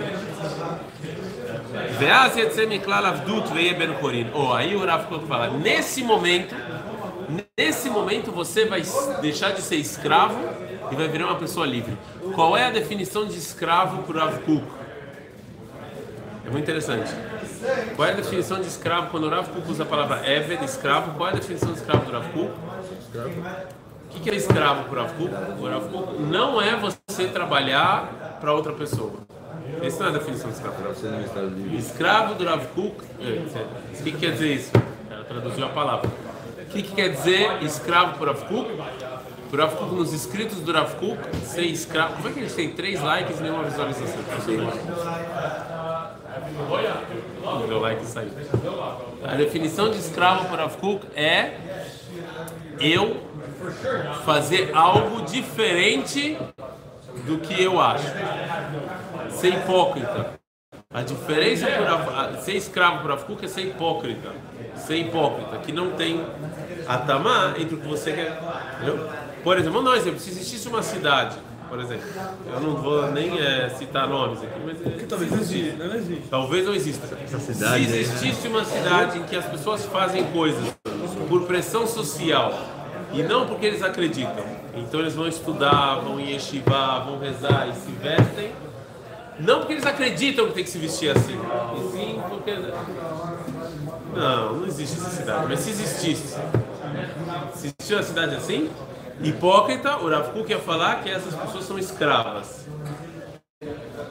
Oh, 4.35 4.53
aí 4.53 4.77
o 4.77 4.85
Rav 4.85 5.07
fala, 5.27 5.49
nesse 5.51 6.03
momento, 6.03 6.55
nesse 7.57 7.91
momento 7.91 8.31
você 8.31 8.65
vai 8.65 8.83
deixar 9.21 9.53
de 9.53 9.63
ser 9.63 9.77
escravo 9.77 10.39
e 10.91 10.95
vai 10.95 11.09
virar 11.09 11.27
uma 11.27 11.37
pessoa 11.37 11.67
livre. 11.67 11.97
Qual 12.35 12.57
é 12.57 12.67
a 12.67 12.71
definição 12.71 13.27
de 13.27 13.37
escravo 13.37 14.03
para 14.05 14.17
o 14.17 14.21
Rav 14.21 14.39
Kuk? 14.41 14.65
É 16.47 16.51
muito 16.51 16.63
interessante. 16.63 17.13
Qual 17.97 18.09
é 18.09 18.13
a 18.13 18.15
definição 18.15 18.61
de 18.61 18.69
escravo 18.69 19.11
quando 19.11 19.25
o 19.25 19.29
Rav 19.29 19.49
Kuk 19.49 19.71
usa 19.71 19.83
a 19.83 19.87
palavra 19.87 20.23
Eved, 20.31 20.65
escravo? 20.65 21.15
Qual 21.15 21.29
é 21.29 21.33
a 21.33 21.37
definição 21.37 21.73
de 21.73 21.79
escravo 21.79 22.07
do 22.07 22.13
Rav 22.13 22.27
Kuk? 22.33 22.51
O 24.15 24.21
que, 24.21 24.31
é 24.31 24.35
escravo 24.35 24.89
por 24.89 24.99
Avkuk? 24.99 25.31
Por 25.59 25.73
Avkuk 25.73 26.23
não 26.23 26.61
é 26.61 26.75
você 26.75 27.29
trabalhar 27.29 28.39
para 28.41 28.53
outra 28.53 28.73
pessoa. 28.73 29.38
Essa 29.83 29.99
não 30.01 30.07
é 30.07 30.09
a 30.09 30.19
definição 30.19 30.51
de 30.51 30.57
escravo. 30.57 30.77
Escravo 31.77 32.35
do 32.35 32.45
Rav 32.45 32.67
Kuk, 32.75 32.97
é, 33.21 33.99
o 33.99 34.03
que, 34.03 34.13
que 34.13 34.19
quer 34.19 34.33
dizer 34.33 34.55
isso? 34.55 34.73
Ela 35.11 35.25
traduziu 35.25 35.65
a 35.65 35.69
palavra. 35.69 36.11
O 36.61 36.71
que, 36.71 36.83
que 36.83 36.95
quer 36.95 37.11
dizer 37.11 37.63
escravo 37.63 38.19
por 38.19 38.29
Rav 38.29 38.45
Kuk? 38.45 38.71
Por 39.51 39.61
Rav 39.61 39.77
Kuk, 39.77 39.95
nos 39.95 40.13
escritos 40.13 40.61
do 40.61 40.73
Rav 40.73 40.95
Kuk, 40.97 41.19
ser 41.45 41.63
escravo. 41.63 42.17
Como 42.17 42.29
é 42.29 42.33
que 42.33 42.41
gente 42.41 42.55
tem 42.55 42.73
três 42.73 43.01
likes 43.01 43.39
e 43.39 43.43
nenhuma 43.43 43.65
visualização? 43.65 44.19
Meu 47.67 47.81
like 47.81 48.05
saiu. 48.05 48.31
A 49.25 49.35
definição 49.35 49.91
de 49.91 49.99
escravo 49.99 50.47
por 50.49 50.59
Rav 50.59 50.77
Kuk 50.77 51.07
é 51.15 51.55
eu 52.81 53.23
fazer 54.25 54.71
algo 54.75 55.23
diferente 55.23 56.39
do 57.27 57.39
que 57.39 57.63
eu 57.63 57.81
acho. 57.81 58.05
Ser 59.31 59.55
hipócrita. 59.55 60.39
A 60.93 61.03
diferença 61.03 61.67
por 61.67 62.43
ser 62.43 62.57
escravo 62.57 63.03
por 63.03 63.11
Avkuk 63.13 63.45
é 63.45 63.49
ser 63.49 63.63
hipócrita. 63.63 64.33
Ser 64.75 64.97
hipócrita, 64.97 65.59
que 65.59 65.73
não 65.73 65.91
tem 65.93 66.25
atamá 66.87 67.55
entre 67.59 67.75
o 67.75 67.79
que 67.79 67.87
você 67.87 68.13
quer. 68.13 68.41
Entendeu? 68.77 69.09
Por 69.45 69.57
exemplo, 69.57 69.75
vamos 69.75 69.91
dar 69.91 69.97
um 69.97 70.01
exemplo. 70.01 70.19
Se 70.19 70.31
existisse 70.31 70.69
uma 70.69 70.83
cidade, 70.83 71.37
por 71.69 71.79
exemplo, 71.81 72.05
eu 72.51 72.61
não 72.61 72.77
vou 72.77 73.11
nem 73.13 73.39
é, 73.39 73.69
citar 73.69 74.09
nomes 74.09 74.43
aqui, 74.43 74.59
mas 74.65 74.81
é, 74.87 75.07
Talvez 75.07 75.33
existe, 75.33 75.77
não 75.77 75.95
existe. 75.95 76.29
talvez 76.31 76.67
não 76.67 76.75
exista. 76.75 77.19
Essa 77.23 77.39
cidade 77.39 77.85
Se 77.85 77.97
existisse 77.99 78.49
uma 78.49 78.65
cidade 78.65 79.19
em 79.19 79.23
que 79.25 79.37
as 79.37 79.45
pessoas 79.45 79.85
fazem 79.85 80.25
coisas 80.33 80.75
por 81.29 81.43
pressão 81.43 81.87
social 81.87 82.53
e 83.13 83.23
não 83.23 83.47
porque 83.47 83.67
eles 83.67 83.83
acreditam, 83.83 84.45
então 84.75 85.01
eles 85.01 85.15
vão 85.15 85.29
estudar, 85.29 85.97
vão 85.97 86.19
em 86.19 86.33
yeshiva, 86.33 87.01
vão 87.01 87.19
rezar 87.19 87.69
e 87.69 87.75
se 87.75 87.91
vestem, 87.93 88.51
não 89.39 89.59
porque 89.61 89.75
eles 89.75 89.87
acreditam 89.87 90.49
que 90.49 90.55
tem 90.55 90.65
que 90.65 90.71
se 90.71 90.79
vestir 90.79 91.17
assim, 91.17 91.39
e 91.77 91.93
sim 91.93 92.23
porque. 92.29 92.53
Não, 94.15 94.57
não 94.57 94.67
existe 94.67 94.99
essa 94.99 95.11
cidade, 95.11 95.47
mas 95.49 95.61
se 95.61 95.71
existisse, 95.71 96.37
se 97.55 97.67
existisse 97.67 97.95
uma 97.95 98.03
cidade 98.03 98.35
assim, 98.35 98.71
hipócrita, 99.23 99.97
o 99.99 100.09
Rav 100.09 100.37
ia 100.49 100.59
falar 100.59 101.03
que 101.03 101.11
essas 101.11 101.35
pessoas 101.35 101.65
são 101.65 101.79
escravas. 101.79 102.67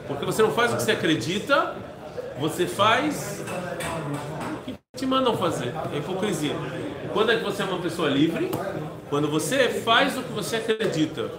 Porque 0.06 0.24
você 0.24 0.42
não 0.42 0.50
faz 0.50 0.72
o 0.72 0.76
que 0.76 0.82
você 0.82 0.92
acredita, 0.92 1.74
você 2.38 2.66
faz 2.66 3.44
o 4.54 4.64
que 4.64 4.74
te 4.96 5.06
mandam 5.06 5.36
fazer. 5.36 5.74
É 5.92 5.98
hipocrisia. 5.98 6.54
Quando 7.12 7.32
é 7.32 7.36
que 7.36 7.44
você 7.44 7.62
é 7.62 7.64
uma 7.64 7.78
pessoa 7.78 8.08
livre? 8.08 8.50
Quando 9.10 9.28
você 9.28 9.68
faz 9.68 10.16
o 10.16 10.22
que 10.22 10.32
você 10.32 10.56
acredita. 10.56 11.30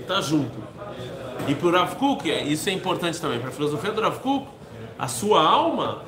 Está 0.00 0.20
junto. 0.20 0.69
E 1.50 1.54
para 1.56 1.66
o 1.66 1.70
Rav 1.72 1.96
Kuk, 1.96 2.30
isso 2.30 2.68
é 2.68 2.72
importante 2.72 3.20
também. 3.20 3.40
Para 3.40 3.48
a 3.48 3.52
filosofia 3.52 3.90
do 3.90 4.00
Rav 4.00 4.20
Kuk, 4.20 4.46
a 4.96 5.08
sua 5.08 5.42
alma, 5.42 6.04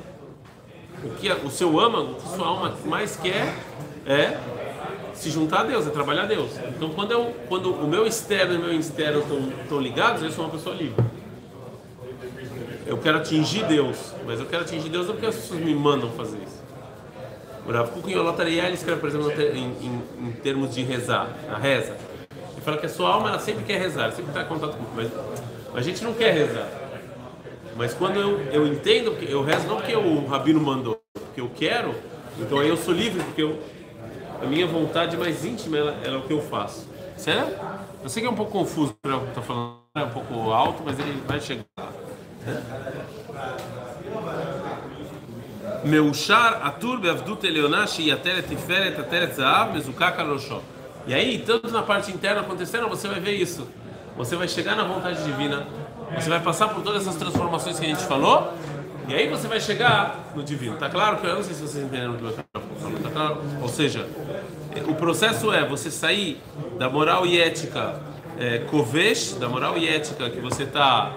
o 1.03 1.09
que 1.15 1.29
o 1.29 1.49
seu 1.49 1.77
âmago, 1.77 2.13
o 2.13 2.15
que 2.15 2.29
sua 2.29 2.47
alma 2.47 2.73
mais 2.85 3.17
quer 3.17 3.53
é 4.07 4.39
se 5.13 5.29
juntar 5.29 5.61
a 5.61 5.63
Deus, 5.65 5.85
é 5.85 5.89
trabalhar 5.89 6.23
a 6.23 6.25
Deus. 6.27 6.51
Então, 6.69 6.91
quando, 6.91 7.11
eu, 7.11 7.35
quando 7.49 7.73
o 7.73 7.85
meu 7.85 8.07
externo 8.07 8.53
e 8.53 8.57
o 8.57 8.61
meu 8.61 8.73
interno 8.73 9.19
estão, 9.19 9.81
ligados, 9.81 10.23
eu 10.23 10.31
sou 10.31 10.45
uma 10.45 10.51
pessoa 10.51 10.73
livre. 10.73 11.03
Eu 12.87 12.97
quero 12.99 13.17
atingir 13.17 13.65
Deus, 13.65 14.13
mas 14.25 14.39
eu 14.39 14.45
quero 14.45 14.63
atingir 14.63 14.87
Deus 14.87 15.07
não 15.07 15.13
porque 15.13 15.27
as 15.27 15.35
pessoas 15.35 15.59
me 15.59 15.75
mandam 15.75 16.09
fazer 16.11 16.37
isso. 16.37 16.63
O 17.67 17.71
Rav 17.73 17.89
Kuk 17.89 18.09
em 18.09 18.15
Olotariel 18.15 18.67
ele 18.67 18.75
escreve, 18.75 19.01
por 19.01 19.09
exemplo, 19.09 19.29
em, 19.29 19.65
em, 19.81 20.03
em 20.21 20.31
termos 20.31 20.73
de 20.73 20.83
rezar, 20.83 21.27
a 21.53 21.57
reza 21.57 22.12
fala 22.63 22.77
que 22.77 22.85
a 22.85 22.89
sua 22.89 23.09
alma 23.09 23.29
ela 23.29 23.39
sempre 23.39 23.63
quer 23.63 23.79
rezar, 23.79 24.11
sempre 24.11 24.29
está 24.31 24.41
em 24.41 24.45
contato 24.45 24.77
com 24.77 24.83
mas 24.95 25.11
a 25.75 25.81
gente 25.81 26.03
não 26.03 26.13
quer 26.13 26.33
rezar. 26.33 26.67
Mas 27.75 27.93
quando 27.93 28.19
eu, 28.19 28.39
eu 28.51 28.67
entendo, 28.67 29.15
eu 29.21 29.43
rezo 29.43 29.67
não 29.67 29.77
porque 29.77 29.95
o 29.95 30.25
rabino 30.27 30.59
mandou, 30.59 31.01
porque 31.13 31.41
eu 31.41 31.49
quero, 31.55 31.95
então 32.39 32.59
aí 32.59 32.69
eu 32.69 32.77
sou 32.77 32.93
livre, 32.93 33.23
porque 33.23 33.41
eu, 33.41 33.59
a 34.41 34.45
minha 34.45 34.67
vontade 34.67 35.17
mais 35.17 35.43
íntima 35.43 35.77
ela, 35.77 35.97
ela 36.03 36.15
é 36.15 36.17
o 36.17 36.21
que 36.21 36.33
eu 36.33 36.41
faço. 36.41 36.87
Será? 37.17 37.41
É, 37.41 38.03
eu 38.03 38.09
sei 38.09 38.21
que 38.21 38.27
é 38.27 38.31
um 38.31 38.35
pouco 38.35 38.51
confuso 38.51 38.95
para 39.01 39.17
o 39.17 39.21
que 39.21 39.29
está 39.29 39.41
falando, 39.41 39.77
é 39.95 40.03
um 40.03 40.09
pouco 40.09 40.51
alto, 40.51 40.83
mas 40.85 40.99
ele 40.99 41.21
vai 41.27 41.39
chegar 41.39 41.63
lá. 41.77 41.91
Meushar 45.83 46.65
atur 46.65 46.99
beavdut 46.99 47.45
eleonashi 47.45 48.09
yateret 48.09 48.47
tiferet 48.47 48.99
ateret 48.99 49.35
zaav 49.35 49.73
mezukaka 49.73 50.23
loshom. 50.23 50.61
E 51.05 51.13
aí, 51.13 51.43
tanto 51.45 51.69
na 51.71 51.81
parte 51.81 52.11
interna 52.11 52.41
acontecendo, 52.41 52.87
você 52.87 53.07
vai 53.07 53.19
ver 53.19 53.33
isso. 53.33 53.67
Você 54.15 54.35
vai 54.35 54.47
chegar 54.47 54.75
na 54.75 54.83
vontade 54.83 55.23
divina, 55.23 55.65
você 56.15 56.29
vai 56.29 56.39
passar 56.39 56.69
por 56.69 56.83
todas 56.83 57.01
essas 57.01 57.15
transformações 57.15 57.79
que 57.79 57.85
a 57.85 57.89
gente 57.89 58.03
falou, 58.03 58.53
e 59.07 59.13
aí 59.13 59.27
você 59.27 59.47
vai 59.47 59.59
chegar 59.59 60.31
no 60.35 60.43
divino. 60.43 60.77
Tá 60.77 60.89
claro 60.89 61.17
que 61.17 61.25
eu 61.25 61.35
não 61.35 61.43
sei 61.43 61.53
se 61.53 61.61
vocês 61.61 61.83
entenderam 61.83 62.13
o 62.13 62.17
que 62.17 62.23
eu 62.23 62.33
falando, 62.79 63.03
tá 63.03 63.09
claro? 63.09 63.41
Ou 63.61 63.67
seja, 63.67 64.07
o 64.87 64.95
processo 64.95 65.51
é 65.51 65.67
você 65.67 65.91
sair 65.91 66.41
da 66.77 66.89
moral 66.89 67.25
e 67.25 67.39
ética 67.39 67.99
é, 68.37 68.59
da 69.39 69.49
moral 69.49 69.77
e 69.77 69.87
ética 69.87 70.29
que 70.29 70.39
você 70.39 70.63
está 70.63 71.13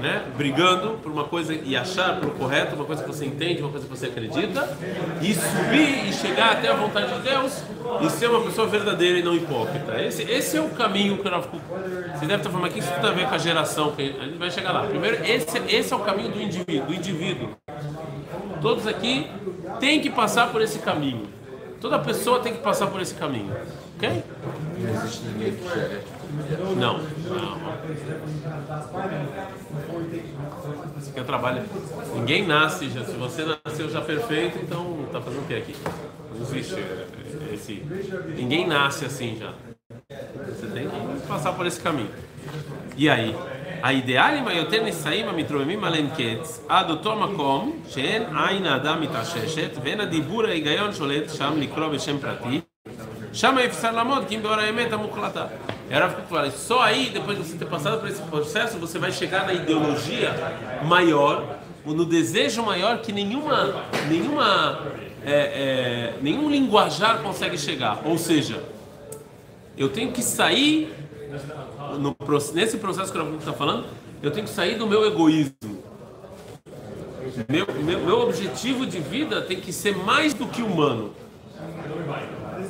né, 0.00 0.24
brigando 0.36 0.98
por 1.02 1.10
uma 1.10 1.24
coisa 1.24 1.54
e 1.54 1.76
achar 1.76 2.20
por 2.20 2.30
correto 2.34 2.74
uma 2.74 2.84
coisa 2.84 3.02
que 3.02 3.08
você 3.08 3.24
entende, 3.24 3.62
uma 3.62 3.70
coisa 3.70 3.86
que 3.86 3.90
você 3.90 4.06
acredita, 4.06 4.76
e 5.20 5.34
subir 5.34 6.08
e 6.08 6.12
chegar 6.12 6.52
até 6.52 6.68
a 6.68 6.74
vontade 6.74 7.12
de 7.14 7.20
Deus 7.20 7.62
e 8.02 8.10
ser 8.10 8.28
uma 8.28 8.42
pessoa 8.42 8.66
verdadeira 8.66 9.18
e 9.18 9.22
não 9.22 9.34
hipócrita. 9.34 10.00
Esse, 10.02 10.22
esse 10.22 10.56
é 10.56 10.60
o 10.60 10.68
caminho 10.70 11.18
que 11.18 11.26
eu 11.26 11.32
Você 11.32 12.26
deve 12.26 12.36
estar 12.36 12.50
falando, 12.50 12.62
mas 12.62 12.72
que 12.72 12.80
isso 12.80 12.92
tem 12.92 13.10
a 13.10 13.12
ver 13.12 13.28
com 13.28 13.34
a 13.34 13.38
geração? 13.38 13.92
Que 13.92 14.16
a 14.20 14.24
gente 14.24 14.38
vai 14.38 14.50
chegar 14.50 14.72
lá. 14.72 14.86
Primeiro, 14.86 15.24
esse, 15.24 15.58
esse 15.68 15.92
é 15.92 15.96
o 15.96 16.00
caminho 16.00 16.30
do 16.30 16.40
indivíduo, 16.40 16.86
do 16.86 16.94
indivíduo. 16.94 17.56
Todos 18.60 18.86
aqui 18.86 19.30
têm 19.80 20.00
que 20.00 20.10
passar 20.10 20.50
por 20.50 20.60
esse 20.60 20.78
caminho. 20.78 21.26
Toda 21.80 21.98
pessoa 21.98 22.40
tem 22.40 22.52
que 22.52 22.60
passar 22.60 22.88
por 22.88 23.00
esse 23.00 23.14
caminho. 23.14 23.54
Ok? 23.96 24.22
Não 24.78 24.90
existe 24.90 25.24
ninguém 25.24 25.52
que 25.52 25.68
chega. 25.68 26.15
Não. 26.59 26.73
não. 26.75 26.97
Isso 30.97 31.09
aqui 31.09 31.19
é 31.19 31.21
o 31.21 31.25
trabalho. 31.25 31.63
Ninguém 32.15 32.47
nasce 32.47 32.89
já. 32.89 33.03
Se 33.03 33.13
você 33.13 33.45
nasceu 33.65 33.89
já 33.89 34.01
perfeito, 34.01 34.59
então 34.59 35.05
tá 35.11 35.21
fazendo 35.21 35.43
o 35.43 35.47
que 35.47 35.55
aqui? 35.55 35.75
Não 36.33 36.41
existe 36.41 36.75
esse. 37.53 37.85
Ninguém 38.35 38.67
nasce 38.67 39.05
assim 39.05 39.37
já. 39.39 39.53
Você 40.47 40.67
tem 40.67 40.87
que 40.89 41.27
passar 41.27 41.53
por 41.53 41.65
esse 41.65 41.79
caminho. 41.79 42.09
E 42.97 43.09
aí? 43.09 43.35
האידיאלים 43.83 44.47
היותר 44.47 44.83
נישאים 44.83 45.27
המתרוממים 45.27 45.83
עליהם 45.83 46.07
קץ 46.17 46.65
עד 46.69 46.89
אותו 46.89 47.15
מקום 47.15 47.81
שאין 47.89 48.23
עין 48.37 48.65
האדם 48.65 49.01
מתעששת 49.01 49.69
ואין 49.83 49.99
הדיבור 49.99 50.45
ההיגיון 50.45 50.93
שולט 50.93 51.29
שם 51.29 51.53
לקרוא 51.57 51.87
בשם 51.87 52.17
פרטי 52.17 52.61
שם 53.33 53.55
אפשר 53.65 53.91
לעמוד 53.91 54.23
כי 54.27 54.35
אם 54.35 54.43
באור 54.43 54.53
האמת 54.53 54.93
המוחלטה. 54.93 55.45
Era 55.88 56.10
falar, 56.10 56.50
só 56.50 56.80
aí, 56.80 57.10
depois 57.10 57.38
de 57.38 57.44
você 57.44 57.56
ter 57.56 57.66
passado 57.66 58.00
por 58.00 58.08
esse 58.08 58.20
processo, 58.22 58.78
você 58.78 58.98
vai 58.98 59.12
chegar 59.12 59.46
na 59.46 59.54
ideologia 59.54 60.34
maior, 60.84 61.58
no 61.84 62.04
desejo 62.04 62.62
maior 62.62 62.98
que 62.98 63.12
nenhuma, 63.12 63.84
nenhuma, 64.08 64.80
é, 65.24 65.32
é, 65.32 66.14
nenhum 66.20 66.50
linguajar 66.50 67.22
consegue 67.22 67.56
chegar. 67.56 68.00
Ou 68.04 68.18
seja, 68.18 68.62
eu 69.78 69.88
tenho 69.88 70.10
que 70.10 70.22
sair, 70.22 70.92
no, 72.00 72.16
nesse 72.52 72.78
processo 72.78 73.12
que 73.12 73.18
o 73.18 73.36
está 73.36 73.52
falando, 73.52 73.86
eu 74.22 74.32
tenho 74.32 74.46
que 74.46 74.52
sair 74.52 74.76
do 74.76 74.86
meu 74.86 75.06
egoísmo. 75.06 75.84
Meu, 77.48 77.66
meu, 77.84 78.00
meu 78.00 78.20
objetivo 78.20 78.86
de 78.86 78.98
vida 78.98 79.42
tem 79.42 79.60
que 79.60 79.72
ser 79.72 79.96
mais 79.96 80.34
do 80.34 80.46
que 80.46 80.62
humano. 80.62 81.12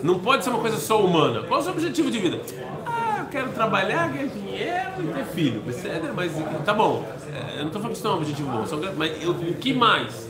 Não 0.02 0.18
pode 0.18 0.44
ser 0.44 0.50
uma 0.50 0.58
coisa 0.58 0.76
só 0.78 1.02
humana. 1.02 1.42
Qual 1.44 1.58
é 1.58 1.62
o 1.62 1.64
seu 1.64 1.73
objetivo 1.73 2.11
de 2.11 2.18
vida? 2.18 2.40
Quero 3.30 3.50
trabalhar, 3.52 4.09
ganhar 4.09 4.28
dinheiro 4.28 4.90
e 5.00 5.12
ter 5.12 5.25
filho. 5.26 5.62
Mas 5.66 5.83
tá 6.64 6.75
bom. 6.75 7.04
Eu 7.52 7.61
não 7.61 7.66
estou 7.66 7.83
falando 7.83 7.92
que 7.92 7.99
isso 7.99 8.06
é 8.06 8.11
um 8.11 8.14
objetivo 8.14 8.50
bom. 8.50 8.64
Mas 8.97 9.23
eu, 9.23 9.33
o 9.33 9.54
que 9.54 9.73
mais? 9.73 10.28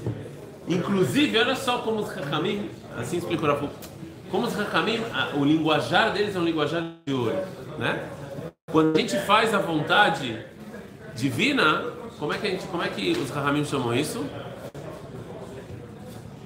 Inclusive, 0.68 1.38
olha 1.38 1.54
só 1.54 1.78
como 1.78 2.00
os 2.00 2.10
Hakamim, 2.10 2.68
assim 2.98 3.18
explicou 3.18 3.48
a 3.50 3.56
como 4.30 4.46
os 4.46 4.58
Hakamim, 4.58 5.00
o 5.38 5.44
linguajar 5.44 6.12
deles 6.12 6.34
é 6.34 6.38
um 6.38 6.44
linguajar 6.44 6.82
de 7.06 7.12
ouro, 7.12 7.36
né? 7.78 8.08
Quando 8.72 8.96
a 8.96 9.00
gente 9.00 9.16
faz 9.20 9.54
a 9.54 9.58
vontade 9.58 10.44
divina, 11.14 11.84
como 12.18 12.32
é 12.32 12.38
que 12.38 12.46
a 12.46 12.50
gente, 12.50 12.66
como 12.66 12.82
é 12.82 12.88
que 12.88 13.12
os 13.12 13.30
Hakamim 13.30 13.64
chamam 13.64 13.94
isso? 13.94 14.26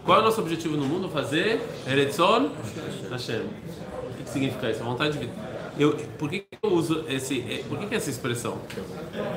Qual 0.04 0.18
é 0.18 0.20
o 0.20 0.24
nosso 0.24 0.40
objetivo 0.40 0.76
no 0.76 0.84
mundo? 0.84 1.08
Fazer 1.08 1.60
Eretzon 1.86 2.50
Hashem. 3.10 3.40
O 3.40 4.22
que 4.22 4.28
significa 4.28 4.70
isso? 4.70 4.82
A 4.82 4.84
vontade 4.84 5.12
divina. 5.12 5.49
Eu, 5.80 5.92
por 6.18 6.28
que, 6.28 6.40
que 6.40 6.46
eu 6.62 6.72
uso 6.74 7.06
esse, 7.08 7.40
por 7.66 7.78
que, 7.78 7.86
que 7.86 7.94
essa 7.94 8.10
expressão? 8.10 8.58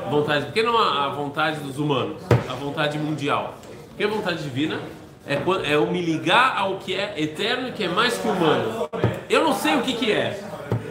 Vontade, 0.10 0.48
por 0.48 0.54
que 0.54 0.62
não 0.62 0.78
a, 0.78 1.06
a 1.06 1.10
vontade 1.10 1.62
dos 1.62 1.80
humanos? 1.80 2.22
A 2.50 2.54
vontade 2.54 2.98
mundial? 2.98 3.58
Porque 3.88 4.04
a 4.04 4.08
vontade 4.08 4.44
divina 4.44 4.78
é, 5.26 5.38
quando- 5.38 5.64
é 5.64 5.76
eu 5.76 5.90
me 5.90 6.02
ligar 6.02 6.58
ao 6.58 6.80
que 6.80 6.94
é 6.94 7.14
eterno 7.16 7.70
e 7.70 7.72
que 7.72 7.86
é 7.86 7.88
mais 7.88 8.18
que 8.18 8.28
humano. 8.28 8.90
Eu 9.30 9.42
não 9.42 9.54
sei 9.54 9.76
o 9.78 9.82
que, 9.84 9.94
que 9.94 10.12
é. 10.12 10.38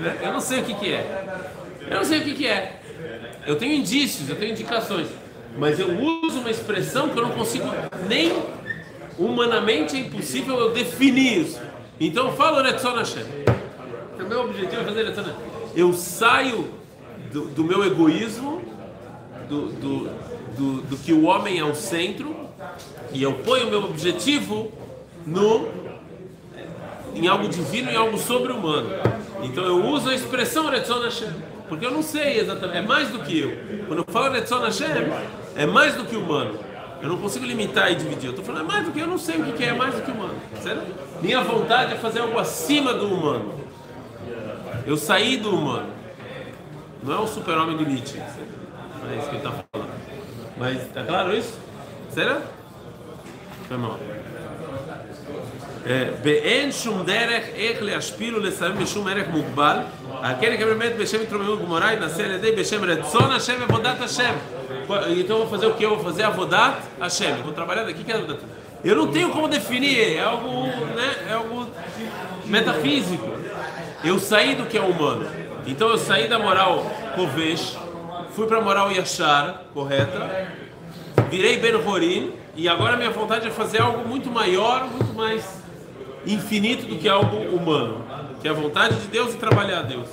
né? 0.01 0.21
Eu 0.23 0.33
não 0.33 0.41
sei 0.41 0.61
o 0.61 0.65
que, 0.65 0.73
que 0.73 0.91
é. 0.91 1.25
Eu 1.87 1.97
não 1.99 2.05
sei 2.05 2.21
o 2.21 2.23
que, 2.25 2.35
que 2.35 2.47
é. 2.47 2.81
Eu 3.47 3.57
tenho 3.57 3.75
indícios, 3.75 4.31
eu 4.31 4.37
tenho 4.37 4.53
indicações. 4.53 5.09
Mas 5.59 5.79
eu 5.79 5.89
uso 6.25 6.39
uma 6.41 6.51
expressão 6.51 7.11
que 7.11 7.19
eu 7.19 7.25
não 7.25 7.33
consigo 7.33 7.67
nem 8.09 8.33
humanamente 9.19 9.97
é 9.97 10.01
impossível 10.01 10.59
eu 10.59 10.73
definir 10.73 11.43
isso. 11.43 11.61
Então 12.01 12.29
eu 12.29 12.33
falo 12.33 12.63
Retzon 12.63 12.95
Hashem. 12.97 13.25
O 14.25 14.29
meu 14.29 14.41
objetivo 14.43 14.83
é 14.83 14.85
fazer 14.85 15.05
Hashem. 15.07 15.35
Eu 15.75 15.93
saio 15.93 16.71
do, 17.33 17.47
do 17.47 17.65
meu 17.65 17.85
egoísmo, 17.85 18.63
do, 19.49 19.67
do, 19.69 20.11
do, 20.57 20.83
do 20.83 20.97
que 20.97 21.13
o 21.13 21.25
homem 21.25 21.59
é 21.59 21.65
o 21.65 21.75
centro, 21.75 22.35
e 23.13 23.23
eu 23.23 23.35
ponho 23.35 23.67
o 23.67 23.71
meu 23.71 23.85
objetivo 23.85 24.71
no 25.27 25.69
em 27.15 27.29
algo 27.29 27.49
divino 27.49 27.91
e 27.91 27.97
algo 27.97 28.17
sobre-humano. 28.17 28.89
Então 29.43 29.65
eu 29.65 29.85
uso 29.85 30.09
a 30.09 30.15
expressão 30.15 30.69
Retzon 30.69 31.01
Hashem, 31.01 31.29
porque 31.69 31.85
eu 31.85 31.91
não 31.91 32.03
sei 32.03 32.39
exatamente, 32.41 32.79
é 32.79 32.83
mais 32.83 33.09
do 33.09 33.19
que 33.21 33.41
eu. 33.41 33.87
Quando 33.87 33.99
eu 33.99 34.05
falo 34.13 34.33
Retzon 34.33 34.61
Hashem, 34.61 34.87
é 35.57 35.67
mais 35.67 35.95
do 35.95 36.05
que 36.05 36.17
humano. 36.17 36.59
Eu 37.03 37.09
não 37.09 37.19
consigo 37.19 37.45
limitar 37.45 37.91
e 37.91 37.97
dividir. 37.97 38.27
Eu 38.27 38.31
estou 38.31 38.45
falando, 38.45 38.63
é 38.63 38.69
mais 38.69 38.85
do 38.87 38.93
que 38.93 39.01
eu 39.01 39.09
não 39.09 39.19
sei 39.19 39.37
o 39.41 39.53
que 39.53 39.65
é, 39.65 39.69
é 39.69 39.73
mais 39.73 39.93
do 39.95 40.03
que 40.03 40.11
humano. 40.11 40.35
Certo? 40.63 40.87
Minha 41.21 41.43
vontade 41.43 41.95
é 41.95 41.97
fazer 41.97 42.21
algo 42.21 42.39
acima 42.39 42.95
do 42.95 43.07
humano. 43.07 43.55
Eu 44.86 44.98
saí 44.98 45.38
do 45.38 45.56
humano. 45.56 45.90
Não 47.04 47.14
é 47.14 47.20
o 47.20 47.28
super-homem 47.28 47.78
do 47.78 47.86
Nietzsche. 47.86 48.18
Não 48.18 49.12
é 49.12 49.18
isso 49.18 49.30
que 49.30 49.36
ele 49.36 49.38
está 49.38 49.52
falando. 49.52 49.92
Mas, 50.58 50.88
tá 50.90 51.04
claro 51.04 51.36
isso? 51.36 51.54
Será? 52.14 52.42
Foi 53.68 53.78
mal. 53.78 54.00
באין 56.24 56.72
שום 56.72 57.04
דרך 57.06 57.44
איך 57.56 57.78
להשפיל 57.82 58.36
ולסיים 58.36 58.78
בשום 58.78 59.08
ערך 59.08 59.28
מוגבל, 59.28 59.78
על 60.22 60.36
כן 60.42 60.54
יקבל 60.54 60.74
באמת 60.74 60.96
בשם 61.00 61.18
התרוממות 61.22 61.62
גמורה, 61.62 61.94
ינסה 61.94 62.26
על 62.26 62.32
ידי 62.32 62.52
בשם 62.52 62.84
רצון 62.84 63.32
השם 63.32 63.54
ועבודת 63.60 64.02
השם. 64.02 64.34
Então 64.88 65.38
eu 65.38 65.46
vou 65.46 65.50
fazer 65.50 65.68
o 65.68 65.74
que? 65.74 65.84
Eu 65.84 65.96
vou 65.96 66.04
fazer 66.04 66.24
avodat 66.24 66.78
Hashem. 67.02 67.38
Eu 67.38 67.44
vou 67.44 67.52
trabalhar 67.52 67.84
daqui 67.84 68.04
que 68.06 68.12
é 68.12 68.16
avodat 68.16 68.40
Eu 68.84 68.96
não 68.96 69.08
tenho 69.08 69.30
como 69.32 69.48
definir, 69.50 70.16
é 70.16 70.22
algo, 70.22 70.68
né, 70.96 71.10
é 71.30 71.34
algo 71.34 71.68
metafísico. 72.46 73.28
Eu 74.05 74.19
saí 74.19 74.55
do 74.55 74.67
que 74.67 74.77
é 74.77 74.81
humano. 74.81 75.27
Então 75.67 75.89
eu 75.89 75.99
saí 75.99 76.29
da 76.29 76.39
moral 76.39 76.85
Kovesh, 77.15 77.79
fui 78.33 78.47
para 78.47 78.59
a 78.59 78.61
moral 78.61 78.91
Yashar, 78.91 79.65
correta, 79.73 80.49
virei 81.31 81.57
Ben 81.59 81.75
Horim, 81.77 82.33
e 82.57 82.69
agora 82.69 82.97
minha 82.97 83.11
vontade 83.11 83.47
é 83.47 83.51
fazer 83.51 83.81
algo 83.81 84.07
muito 84.09 84.29
maior, 84.29 84.89
muito 84.89 85.15
mais 85.15 85.63
infinito 86.27 86.87
do 86.87 86.99
que 86.99 87.09
algo 87.09 87.37
humano, 87.37 88.05
que 88.41 88.49
é 88.49 88.51
a 88.51 88.55
vontade 88.55 88.97
de 88.97 89.07
Deus 89.07 89.35
e 89.35 89.37
trabalhar 89.37 89.81
a 89.81 89.83
Deus. 89.83 90.09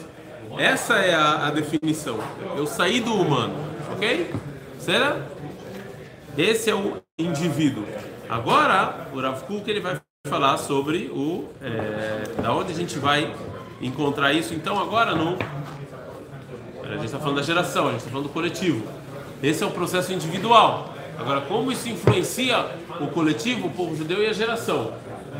Essa 0.58 0.96
é 0.96 1.16
a, 1.16 1.48
a 1.48 1.52
definição. 1.52 2.20
Eu 2.56 2.68
saí 2.68 3.00
do 3.00 3.14
humano, 3.14 3.56
ok? 3.94 4.34
Será? 4.80 5.18
Esse 6.38 6.70
é 6.70 6.76
o 6.76 6.98
indivíduo. 7.18 7.86
Agora, 8.30 9.08
o 9.14 9.20
Rav 9.20 9.42
Kuk, 9.44 9.70
ele 9.70 9.80
vai 9.80 10.00
falar 10.28 10.58
sobre 10.58 11.10
o 11.14 11.50
é, 11.62 12.42
da 12.42 12.54
onde 12.54 12.72
a 12.72 12.76
gente 12.76 13.00
vai 13.00 13.34
encontrar 13.82 14.34
isso. 14.34 14.54
Então, 14.54 14.80
agora 14.80 15.16
no 15.16 15.38
a 16.84 16.94
gente 16.94 17.06
está 17.06 17.20
falando 17.20 17.36
da 17.36 17.44
geração, 17.44 17.88
a 17.88 17.92
gente 17.92 18.00
está 18.00 18.10
falando 18.10 18.28
do 18.28 18.34
coletivo. 18.34 18.84
Esse 19.44 19.64
é 19.64 19.68
o 19.68 19.72
processo 19.72 20.12
individual. 20.12 20.94
Agora, 21.20 21.42
como 21.42 21.72
isso 21.72 21.88
influencia 21.88 22.66
o 23.00 23.08
coletivo, 23.08 23.68
o 23.68 23.72
povo 23.72 23.96
judeu 23.96 24.24
e 24.24 24.28
a 24.28 24.34
geração? 24.34 24.94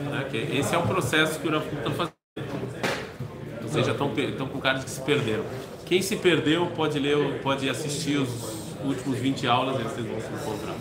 Né? 0.10 0.28
esse 0.54 0.76
é 0.76 0.78
o 0.78 0.84
processo 0.84 1.40
que 1.40 1.48
o 1.48 1.52
Rav 1.52 1.66
está 1.66 1.90
fazendo. 1.92 2.14
Vocês 3.64 3.86
já 3.86 3.94
estão, 3.94 4.14
estão 4.16 4.48
com 4.48 4.60
caras 4.60 4.84
que 4.84 4.90
se 4.90 5.02
perderam. 5.02 5.44
Quem 5.86 6.02
se 6.02 6.16
perdeu 6.18 6.68
pode 6.68 7.00
ler, 7.00 7.42
pode 7.42 7.68
assistir 7.70 8.18
os 8.18 8.30
últimos 8.84 9.18
20 9.18 9.48
aulas 9.48 9.80
e 9.80 9.84
vocês 9.84 10.06
vão 10.06 10.22
se 10.22 10.28
encontrar. 10.28 10.76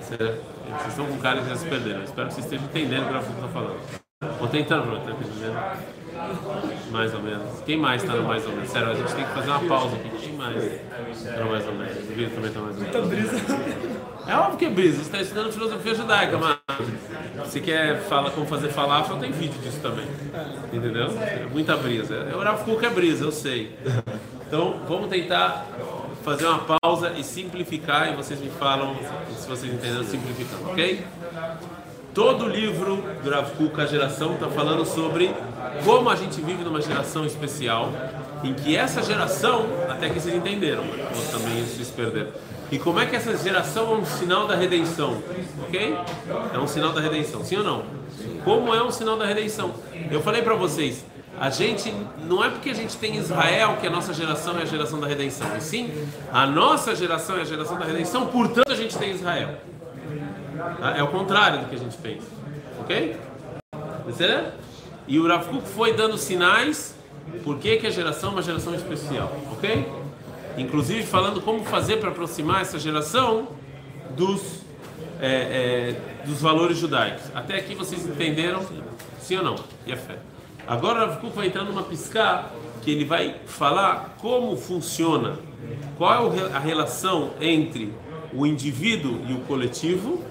Vocês 0.00 0.88
estão 0.88 1.06
com 1.06 1.18
caras 1.18 1.44
que 1.44 1.50
já 1.50 1.56
se 1.56 1.66
perderam. 1.66 2.04
espero 2.04 2.28
que 2.28 2.34
vocês 2.34 2.46
estejam 2.46 2.66
entendendo 2.66 3.02
o 3.02 3.06
que 3.06 3.10
o 3.10 3.14
Rav 3.14 3.30
está 3.30 3.48
falando. 3.48 3.80
Vou 4.38 4.48
tentando, 4.48 5.04
tá 5.04 5.10
entendendo? 5.10 5.95
Mais 6.90 7.14
ou 7.14 7.20
menos. 7.20 7.60
Quem 7.64 7.76
mais 7.76 8.02
está 8.02 8.14
no 8.14 8.24
mais 8.24 8.44
ou 8.46 8.52
menos? 8.52 8.70
Sério, 8.70 8.90
a 8.90 8.94
gente 8.94 9.14
tem 9.14 9.24
que 9.24 9.32
fazer 9.32 9.50
uma 9.50 9.60
pausa 9.60 9.96
aqui. 9.96 10.08
Quem 10.08 10.32
mais 10.32 10.62
está 11.12 11.40
no 11.40 11.50
mais 11.50 11.66
ou 11.66 11.74
menos? 11.74 11.96
O 11.96 12.12
Vitor 12.12 12.30
também 12.34 12.48
está 12.48 12.60
mais 12.60 12.76
ou 12.76 12.82
menos. 12.82 12.94
Muita 12.94 13.00
brisa. 13.02 13.36
É 14.26 14.34
óbvio 14.34 14.58
que 14.58 14.64
é 14.64 14.70
brisa, 14.70 14.96
você 14.96 15.02
está 15.02 15.20
estudando 15.20 15.52
filosofia 15.52 15.94
judaica, 15.94 16.36
mas 16.36 17.48
se 17.48 17.60
quer 17.60 18.00
falar 18.02 18.30
como 18.30 18.44
fazer 18.44 18.70
falafel, 18.70 19.18
tem 19.18 19.30
vídeo 19.30 19.60
disso 19.60 19.78
também. 19.80 20.06
Entendeu? 20.72 21.06
É 21.20 21.46
muita 21.48 21.76
brisa. 21.76 22.14
É 22.14 22.34
o 22.34 22.40
Rav 22.40 22.64
Kuk 22.64 22.84
é 22.84 22.90
brisa, 22.90 23.24
eu 23.24 23.30
sei. 23.30 23.78
Então, 24.48 24.80
vamos 24.88 25.08
tentar 25.08 25.66
fazer 26.24 26.44
uma 26.46 26.58
pausa 26.58 27.12
e 27.12 27.22
simplificar, 27.22 28.12
e 28.12 28.16
vocês 28.16 28.40
me 28.40 28.50
falam 28.50 28.96
se 29.36 29.48
vocês 29.48 29.72
entenderam 29.72 30.02
simplificando, 30.02 30.70
ok? 30.70 31.04
Todo 32.16 32.48
livro 32.48 33.04
do 33.22 33.28
Rav 33.28 33.50
Kuk, 33.58 33.78
a 33.78 33.84
geração, 33.84 34.32
está 34.32 34.48
falando 34.48 34.86
sobre 34.86 35.30
como 35.84 36.08
a 36.08 36.16
gente 36.16 36.40
vive 36.40 36.64
numa 36.64 36.80
geração 36.80 37.26
especial, 37.26 37.92
em 38.42 38.54
que 38.54 38.74
essa 38.74 39.02
geração, 39.02 39.66
até 39.86 40.08
que 40.08 40.18
vocês 40.18 40.34
entenderam, 40.34 40.82
ou 40.82 41.38
também 41.38 41.62
se 41.66 41.84
perderam 41.92 42.30
e 42.72 42.78
como 42.78 43.00
é 43.00 43.04
que 43.04 43.14
essa 43.14 43.36
geração 43.36 43.92
é 43.92 43.96
um 43.98 44.06
sinal 44.06 44.46
da 44.46 44.56
redenção? 44.56 45.22
Ok? 45.64 45.94
É 46.54 46.58
um 46.58 46.66
sinal 46.66 46.94
da 46.94 47.02
redenção, 47.02 47.44
sim 47.44 47.58
ou 47.58 47.62
não? 47.62 47.84
Como 48.44 48.74
é 48.74 48.82
um 48.82 48.90
sinal 48.90 49.18
da 49.18 49.26
redenção? 49.26 49.74
Eu 50.10 50.22
falei 50.22 50.40
para 50.40 50.54
vocês, 50.54 51.04
a 51.38 51.50
gente 51.50 51.94
não 52.26 52.42
é 52.42 52.48
porque 52.48 52.70
a 52.70 52.74
gente 52.74 52.96
tem 52.96 53.16
Israel 53.16 53.76
que 53.78 53.86
a 53.86 53.90
nossa 53.90 54.14
geração 54.14 54.58
é 54.58 54.62
a 54.62 54.64
geração 54.64 54.98
da 54.98 55.06
redenção, 55.06 55.54
e 55.54 55.60
sim 55.60 55.92
a 56.32 56.46
nossa 56.46 56.96
geração 56.96 57.36
é 57.36 57.42
a 57.42 57.44
geração 57.44 57.78
da 57.78 57.84
redenção, 57.84 58.26
portanto 58.28 58.72
a 58.72 58.74
gente 58.74 58.96
tem 58.96 59.10
Israel. 59.10 59.50
É 60.96 61.02
o 61.02 61.08
contrário 61.08 61.60
do 61.60 61.66
que 61.66 61.74
a 61.74 61.78
gente 61.78 61.96
pensa, 61.98 62.26
ok? 62.80 63.16
E 65.08 65.18
o 65.18 65.26
Rav 65.26 65.46
Kuk 65.48 65.68
foi 65.68 65.94
dando 65.94 66.16
sinais 66.16 66.94
por 67.44 67.58
que, 67.58 67.76
que 67.76 67.86
a 67.86 67.90
geração 67.90 68.30
é 68.30 68.32
uma 68.32 68.42
geração 68.42 68.74
especial, 68.74 69.32
ok? 69.52 69.86
inclusive 70.56 71.02
falando 71.02 71.40
como 71.40 71.64
fazer 71.64 71.98
para 71.98 72.10
aproximar 72.10 72.62
essa 72.62 72.78
geração 72.78 73.48
dos, 74.16 74.62
é, 75.20 75.96
é, 76.00 76.24
dos 76.24 76.40
valores 76.40 76.78
judaicos. 76.78 77.24
Até 77.34 77.56
aqui 77.56 77.74
vocês 77.74 78.06
entenderam? 78.06 78.64
Sim 79.20 79.36
ou 79.38 79.44
não? 79.44 79.56
E 79.86 79.92
a 79.92 79.96
fé. 79.96 80.18
Agora 80.66 81.04
o 81.04 81.08
Rav 81.10 81.30
vai 81.34 81.46
entrar 81.46 81.64
numa 81.64 81.82
piscar 81.82 82.52
que 82.82 82.90
ele 82.90 83.04
vai 83.04 83.36
falar 83.46 84.16
como 84.20 84.56
funciona, 84.56 85.38
qual 85.96 86.32
é 86.34 86.56
a 86.56 86.58
relação 86.58 87.32
entre 87.40 87.92
o 88.32 88.46
indivíduo 88.46 89.20
e 89.28 89.32
o 89.32 89.40
coletivo 89.40 90.24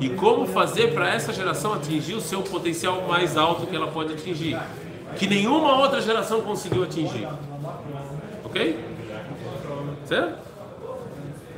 e 0.00 0.10
como 0.10 0.46
fazer 0.46 0.94
para 0.94 1.12
essa 1.12 1.32
geração 1.32 1.72
atingir 1.72 2.14
o 2.14 2.20
seu 2.20 2.42
potencial 2.42 3.06
mais 3.08 3.36
alto 3.36 3.66
que 3.66 3.74
ela 3.74 3.88
pode 3.88 4.14
atingir, 4.14 4.58
que 5.16 5.26
nenhuma 5.26 5.78
outra 5.78 6.00
geração 6.00 6.40
conseguiu 6.40 6.84
atingir. 6.84 7.26
Ok? 8.44 8.78
Certo? 10.04 10.38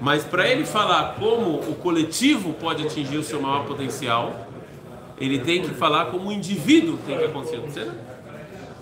Mas 0.00 0.24
para 0.24 0.48
ele 0.48 0.64
falar 0.64 1.16
como 1.18 1.57
o 1.57 1.74
coletivo 1.74 2.55
pode 2.55 2.87
atingir 2.87 3.18
o 3.18 3.22
seu 3.22 3.40
maior 3.42 3.66
potencial, 3.66 4.48
ele 5.18 5.38
tem 5.40 5.61
que 5.61 5.74
falar 5.74 6.07
como 6.07 6.31
o 6.31 6.33
indivíduo 6.33 6.98
tem 7.07 7.18
que 7.18 7.24
acontecer. 7.24 7.61
Certo? 7.70 7.92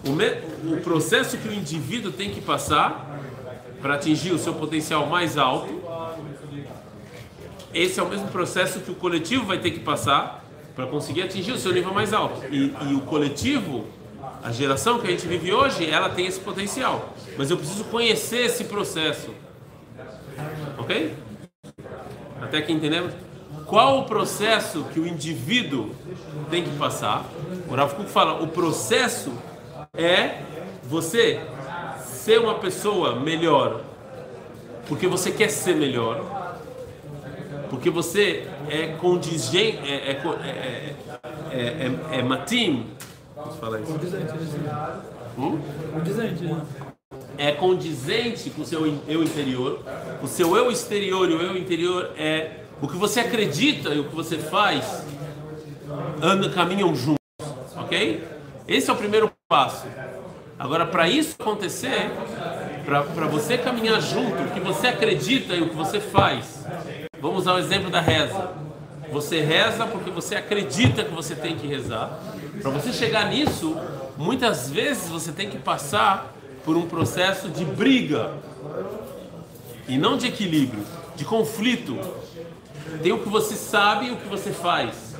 O, 0.07 0.13
me, 0.13 0.31
o 0.65 0.81
processo 0.81 1.37
que 1.37 1.49
o 1.49 1.53
indivíduo 1.53 2.13
tem 2.13 2.31
que 2.31 2.41
passar 2.41 3.19
para 3.83 3.95
atingir 3.95 4.33
o 4.33 4.39
seu 4.39 4.55
potencial 4.55 5.07
mais 5.07 5.37
alto, 5.37 5.78
esse 7.75 8.01
é 8.01 8.03
o 8.03 8.09
mesmo 8.09 8.29
processo 8.29 8.81
que 8.81 8.91
o 8.91 8.95
coletivo 8.95 9.45
vai 9.45 9.59
ter 9.59 9.71
que 9.71 9.81
passar 9.81 10.45
para 10.75 10.87
conseguir 10.87 11.23
atingir 11.23 11.53
o 11.53 11.59
seu 11.59 11.73
nível 11.73 11.93
mais 11.93 12.13
alto. 12.13 12.43
E, 12.51 12.73
e 12.89 12.95
o 12.95 13.01
coletivo, 13.01 13.87
a 14.43 14.53
geração 14.53 14.99
que 14.99 15.07
a 15.07 15.11
gente 15.11 15.27
vive 15.27 15.53
hoje, 15.53 15.89
ela 15.89 16.09
tem 16.09 16.27
esse 16.27 16.41
potencial. 16.41 17.15
Mas 17.37 17.51
eu 17.51 17.57
preciso 17.57 17.85
conhecer 17.85 18.47
esse 18.47 18.65
processo. 18.65 19.35
Ok? 20.79 21.15
Até 22.41 22.63
que 22.63 22.73
entendemos? 22.73 23.13
Qual 23.67 24.01
o 24.01 24.05
processo 24.05 24.85
que 24.95 25.01
o 25.01 25.07
indivíduo 25.07 25.91
tem 26.49 26.63
que 26.65 26.71
passar? 26.77 27.25
O 27.69 27.75
Rav 27.75 27.95
Kuk 27.95 28.09
fala, 28.09 28.43
o 28.43 28.49
processo 28.49 29.33
é 29.93 30.43
você 30.85 31.41
ser 32.03 32.41
uma 32.41 32.55
pessoa 32.55 33.17
melhor, 33.17 33.83
porque 34.87 35.07
você 35.07 35.31
quer 35.31 35.49
ser 35.49 35.75
melhor, 35.75 36.38
porque 37.71 37.91
você 37.91 38.47
é 38.69 38.89
condigente, 38.99 39.79
é, 39.85 40.11
é, 40.11 40.23
é, 40.43 40.95
é, 41.51 41.59
é, 42.13 42.19
é 42.19 42.23
matim, 42.23 42.87
posso 43.35 43.59
falar 43.59 43.81
isso? 43.81 43.93
Condizente, 43.93 44.33
hum? 45.39 45.59
Condizente, 45.93 46.45
né? 46.45 46.63
é 47.39 47.53
condizente 47.53 48.51
com 48.51 48.63
o 48.63 48.67
seu 48.67 48.85
eu 49.07 49.23
interior. 49.23 49.81
O 50.21 50.27
seu 50.27 50.57
eu 50.57 50.71
exterior 50.71 51.31
e 51.31 51.35
o 51.35 51.41
eu 51.41 51.57
interior 51.57 52.11
é 52.19 52.65
o 52.83 52.89
que 52.89 52.97
você 52.97 53.21
acredita 53.21 53.91
e 53.91 54.01
o 54.01 54.05
que 54.05 54.15
você 54.15 54.39
faz 54.39 55.05
andam, 56.21 56.51
caminham 56.51 56.95
juntos, 56.95 57.19
ok? 57.77 58.25
Esse 58.67 58.91
é 58.91 58.93
o 58.93 58.97
primeiro 58.97 59.31
passo. 59.49 59.87
Agora, 60.59 60.85
para 60.85 61.09
isso 61.09 61.37
acontecer, 61.39 62.11
para 62.85 63.27
você 63.27 63.57
caminhar 63.57 64.01
junto, 64.01 64.43
o 64.43 64.51
que 64.51 64.61
você 64.61 64.89
acredita 64.89 65.55
e 65.55 65.63
o 65.63 65.69
que 65.69 65.77
você 65.77 66.01
faz, 66.01 66.67
vamos 67.21 67.41
usar 67.41 67.55
o 67.55 67.59
exemplo 67.59 67.91
da 67.91 68.01
reza. 68.01 68.51
Você 69.11 69.41
reza 69.41 69.87
porque 69.87 70.11
você 70.11 70.35
acredita 70.35 71.03
que 71.03 71.15
você 71.15 71.35
tem 71.35 71.57
que 71.57 71.67
rezar. 71.67 72.19
Para 72.61 72.71
você 72.71 72.93
chegar 72.93 73.29
nisso, 73.29 73.77
muitas 74.17 74.71
vezes 74.71 75.09
você 75.09 75.33
tem 75.33 75.49
que 75.49 75.59
passar 75.59 76.35
por 76.65 76.77
um 76.77 76.87
processo 76.87 77.49
de 77.49 77.65
briga 77.65 78.33
e 79.89 79.97
não 79.97 80.19
de 80.19 80.27
equilíbrio, 80.27 80.85
de 81.17 81.25
conflito. 81.25 81.99
Tem 83.03 83.13
o 83.13 83.19
que 83.19 83.29
você 83.29 83.55
sabe 83.55 84.09
e 84.09 84.11
o 84.11 84.17
que 84.17 84.29
você 84.29 84.51
faz. 84.51 85.17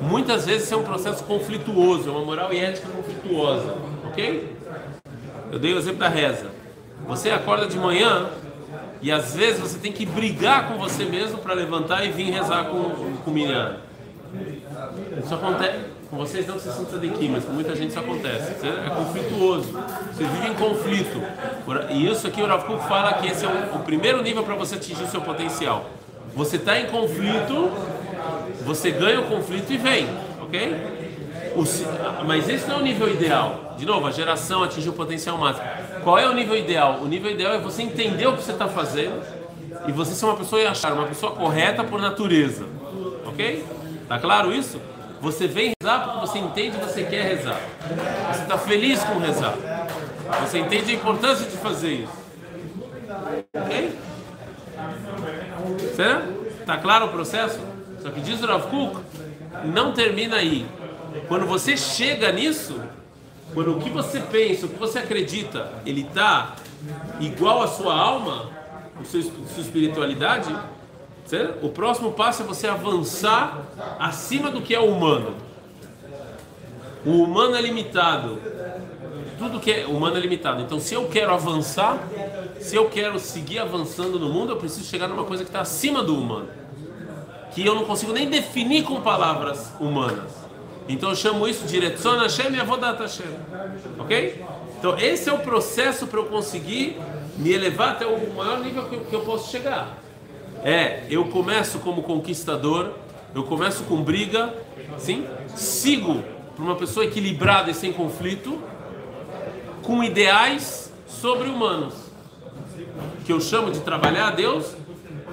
Muitas 0.00 0.46
vezes 0.46 0.70
é 0.72 0.76
um 0.76 0.82
processo 0.82 1.24
conflituoso, 1.24 2.08
é 2.08 2.12
uma 2.12 2.24
moral 2.24 2.52
e 2.52 2.58
ética 2.58 2.88
conflituosa, 2.88 3.74
ok? 4.04 4.56
Eu 5.52 5.58
dei 5.58 5.74
o 5.74 5.78
exemplo 5.78 6.00
da 6.00 6.08
reza. 6.08 6.50
Você 7.06 7.30
acorda 7.30 7.66
de 7.66 7.78
manhã 7.78 8.28
e 9.02 9.12
às 9.12 9.34
vezes 9.34 9.60
você 9.60 9.78
tem 9.78 9.92
que 9.92 10.06
brigar 10.06 10.68
com 10.68 10.78
você 10.78 11.04
mesmo 11.04 11.38
para 11.38 11.54
levantar 11.54 12.04
e 12.04 12.10
vir 12.10 12.30
rezar 12.30 12.64
com, 12.64 13.16
com 13.24 13.30
o 13.30 13.34
Miriam. 13.34 13.76
Isso 15.22 15.34
acontece, 15.34 15.78
com 16.10 16.16
vocês 16.16 16.46
não 16.46 16.58
se 16.58 16.70
sinta 16.72 16.98
de 16.98 17.28
mas 17.28 17.44
com 17.44 17.52
muita 17.52 17.74
gente 17.74 17.90
isso 17.90 17.98
acontece. 17.98 18.54
Você 18.54 18.66
é 18.66 18.90
conflituoso, 18.90 19.72
você 20.12 20.24
vive 20.24 20.48
em 20.48 20.54
conflito. 20.54 21.22
E 21.90 22.10
isso 22.10 22.26
aqui 22.26 22.42
o 22.42 22.46
Rav 22.46 22.64
fala 22.88 23.14
que 23.14 23.28
esse 23.28 23.44
é 23.44 23.48
o, 23.48 23.76
o 23.76 23.78
primeiro 23.80 24.22
nível 24.22 24.42
para 24.42 24.54
você 24.54 24.76
atingir 24.76 25.04
o 25.04 25.08
seu 25.08 25.20
potencial. 25.20 25.90
Você 26.34 26.56
está 26.56 26.78
em 26.78 26.86
conflito, 26.86 27.70
você 28.64 28.90
ganha 28.90 29.20
o 29.20 29.24
conflito 29.24 29.72
e 29.72 29.78
vem, 29.78 30.08
ok? 30.42 30.96
O, 31.56 32.24
mas 32.26 32.48
esse 32.48 32.68
não 32.68 32.76
é 32.76 32.78
o 32.80 32.82
nível 32.82 33.08
ideal. 33.08 33.74
De 33.78 33.86
novo, 33.86 34.06
a 34.06 34.10
geração 34.10 34.62
atingiu 34.62 34.92
o 34.92 34.94
potencial 34.94 35.38
máximo. 35.38 35.66
Qual 36.06 36.16
é 36.16 36.28
o 36.28 36.32
nível 36.32 36.56
ideal? 36.56 37.00
O 37.02 37.08
nível 37.08 37.32
ideal 37.32 37.54
é 37.54 37.58
você 37.58 37.82
entender 37.82 38.28
o 38.28 38.36
que 38.36 38.44
você 38.44 38.52
está 38.52 38.68
fazendo 38.68 39.20
e 39.88 39.90
você 39.90 40.14
ser 40.14 40.24
uma 40.24 40.36
pessoa 40.36 40.62
e 40.62 40.64
achar 40.64 40.92
uma 40.92 41.08
pessoa 41.08 41.32
correta 41.32 41.82
por 41.82 42.00
natureza, 42.00 42.64
ok? 43.26 43.64
Tá 44.08 44.16
claro 44.16 44.54
isso? 44.54 44.80
Você 45.20 45.48
vem 45.48 45.72
rezar 45.82 46.04
porque 46.04 46.20
você 46.20 46.38
entende 46.38 46.78
que 46.78 46.84
você 46.84 47.02
quer 47.02 47.22
rezar. 47.22 47.60
Você 48.30 48.42
está 48.42 48.56
feliz 48.56 49.02
com 49.02 49.18
rezar. 49.18 49.56
Você 50.42 50.60
entende 50.60 50.92
a 50.92 50.94
importância 50.94 51.44
de 51.44 51.56
fazer 51.56 51.94
isso. 51.94 52.12
Ok? 53.52 53.98
Certo? 55.96 56.64
Tá 56.64 56.76
claro 56.76 57.06
o 57.06 57.08
processo? 57.08 57.58
Só 58.00 58.10
que 58.10 58.20
diz 58.20 58.40
o 58.44 58.46
Rav 58.46 58.68
Kuk, 58.68 59.00
não 59.64 59.92
termina 59.92 60.36
aí. 60.36 60.66
Quando 61.26 61.46
você 61.46 61.76
chega 61.76 62.30
nisso, 62.30 62.80
quando 63.56 63.74
o 63.74 63.80
que 63.80 63.88
você 63.88 64.20
pensa, 64.20 64.66
o 64.66 64.68
que 64.68 64.78
você 64.78 64.98
acredita, 64.98 65.72
ele 65.86 66.02
está 66.02 66.56
igual 67.18 67.62
à 67.62 67.66
sua 67.66 67.98
alma, 67.98 68.50
a 69.00 69.02
sua, 69.02 69.18
espiritualidade, 69.58 70.54
o 71.62 71.70
próximo 71.70 72.12
passo 72.12 72.42
é 72.42 72.44
você 72.44 72.66
avançar 72.66 73.62
acima 73.98 74.50
do 74.50 74.60
que 74.60 74.74
é 74.74 74.78
humano. 74.78 75.36
O 77.06 77.22
humano 77.22 77.56
é 77.56 77.62
limitado. 77.62 78.38
Tudo 79.38 79.58
que 79.58 79.72
é 79.72 79.86
humano 79.86 80.18
é 80.18 80.20
limitado. 80.20 80.60
Então, 80.60 80.78
se 80.78 80.92
eu 80.92 81.08
quero 81.08 81.32
avançar, 81.32 82.06
se 82.60 82.76
eu 82.76 82.90
quero 82.90 83.18
seguir 83.18 83.60
avançando 83.60 84.18
no 84.18 84.28
mundo, 84.28 84.52
eu 84.52 84.56
preciso 84.58 84.84
chegar 84.84 85.08
numa 85.08 85.24
coisa 85.24 85.44
que 85.44 85.48
está 85.48 85.62
acima 85.62 86.02
do 86.02 86.14
humano. 86.14 86.50
Que 87.52 87.64
eu 87.64 87.74
não 87.74 87.86
consigo 87.86 88.12
nem 88.12 88.28
definir 88.28 88.82
com 88.82 89.00
palavras 89.00 89.72
humanas. 89.80 90.45
Então 90.88 91.10
eu 91.10 91.16
chamo 91.16 91.48
isso 91.48 91.66
de 91.66 91.78
Retzon 91.80 92.18
Hashem 92.18 92.54
e 92.54 92.60
Avodat 92.60 93.00
Hashem. 93.00 93.26
Ok? 93.98 94.44
Então 94.78 94.98
esse 94.98 95.28
é 95.28 95.32
o 95.32 95.38
processo 95.38 96.06
para 96.06 96.20
eu 96.20 96.26
conseguir 96.26 96.96
me 97.36 97.52
elevar 97.52 97.90
até 97.90 98.06
o 98.06 98.34
maior 98.34 98.60
nível 98.60 98.84
que, 98.88 98.96
que 98.98 99.14
eu 99.14 99.20
posso 99.20 99.50
chegar. 99.50 99.98
É, 100.62 101.04
eu 101.10 101.26
começo 101.26 101.78
como 101.80 102.02
conquistador, 102.02 102.92
eu 103.34 103.44
começo 103.44 103.84
com 103.84 104.02
briga, 104.02 104.54
sim? 104.98 105.26
Sigo 105.54 106.22
para 106.54 106.64
uma 106.64 106.74
pessoa 106.74 107.04
equilibrada 107.04 107.70
e 107.70 107.74
sem 107.74 107.92
conflito, 107.92 108.60
com 109.82 110.02
ideais 110.02 110.92
sobre-humanos, 111.06 111.94
que 113.24 113.32
eu 113.32 113.40
chamo 113.40 113.70
de 113.70 113.80
trabalhar 113.80 114.28
a 114.28 114.30
Deus 114.30 114.74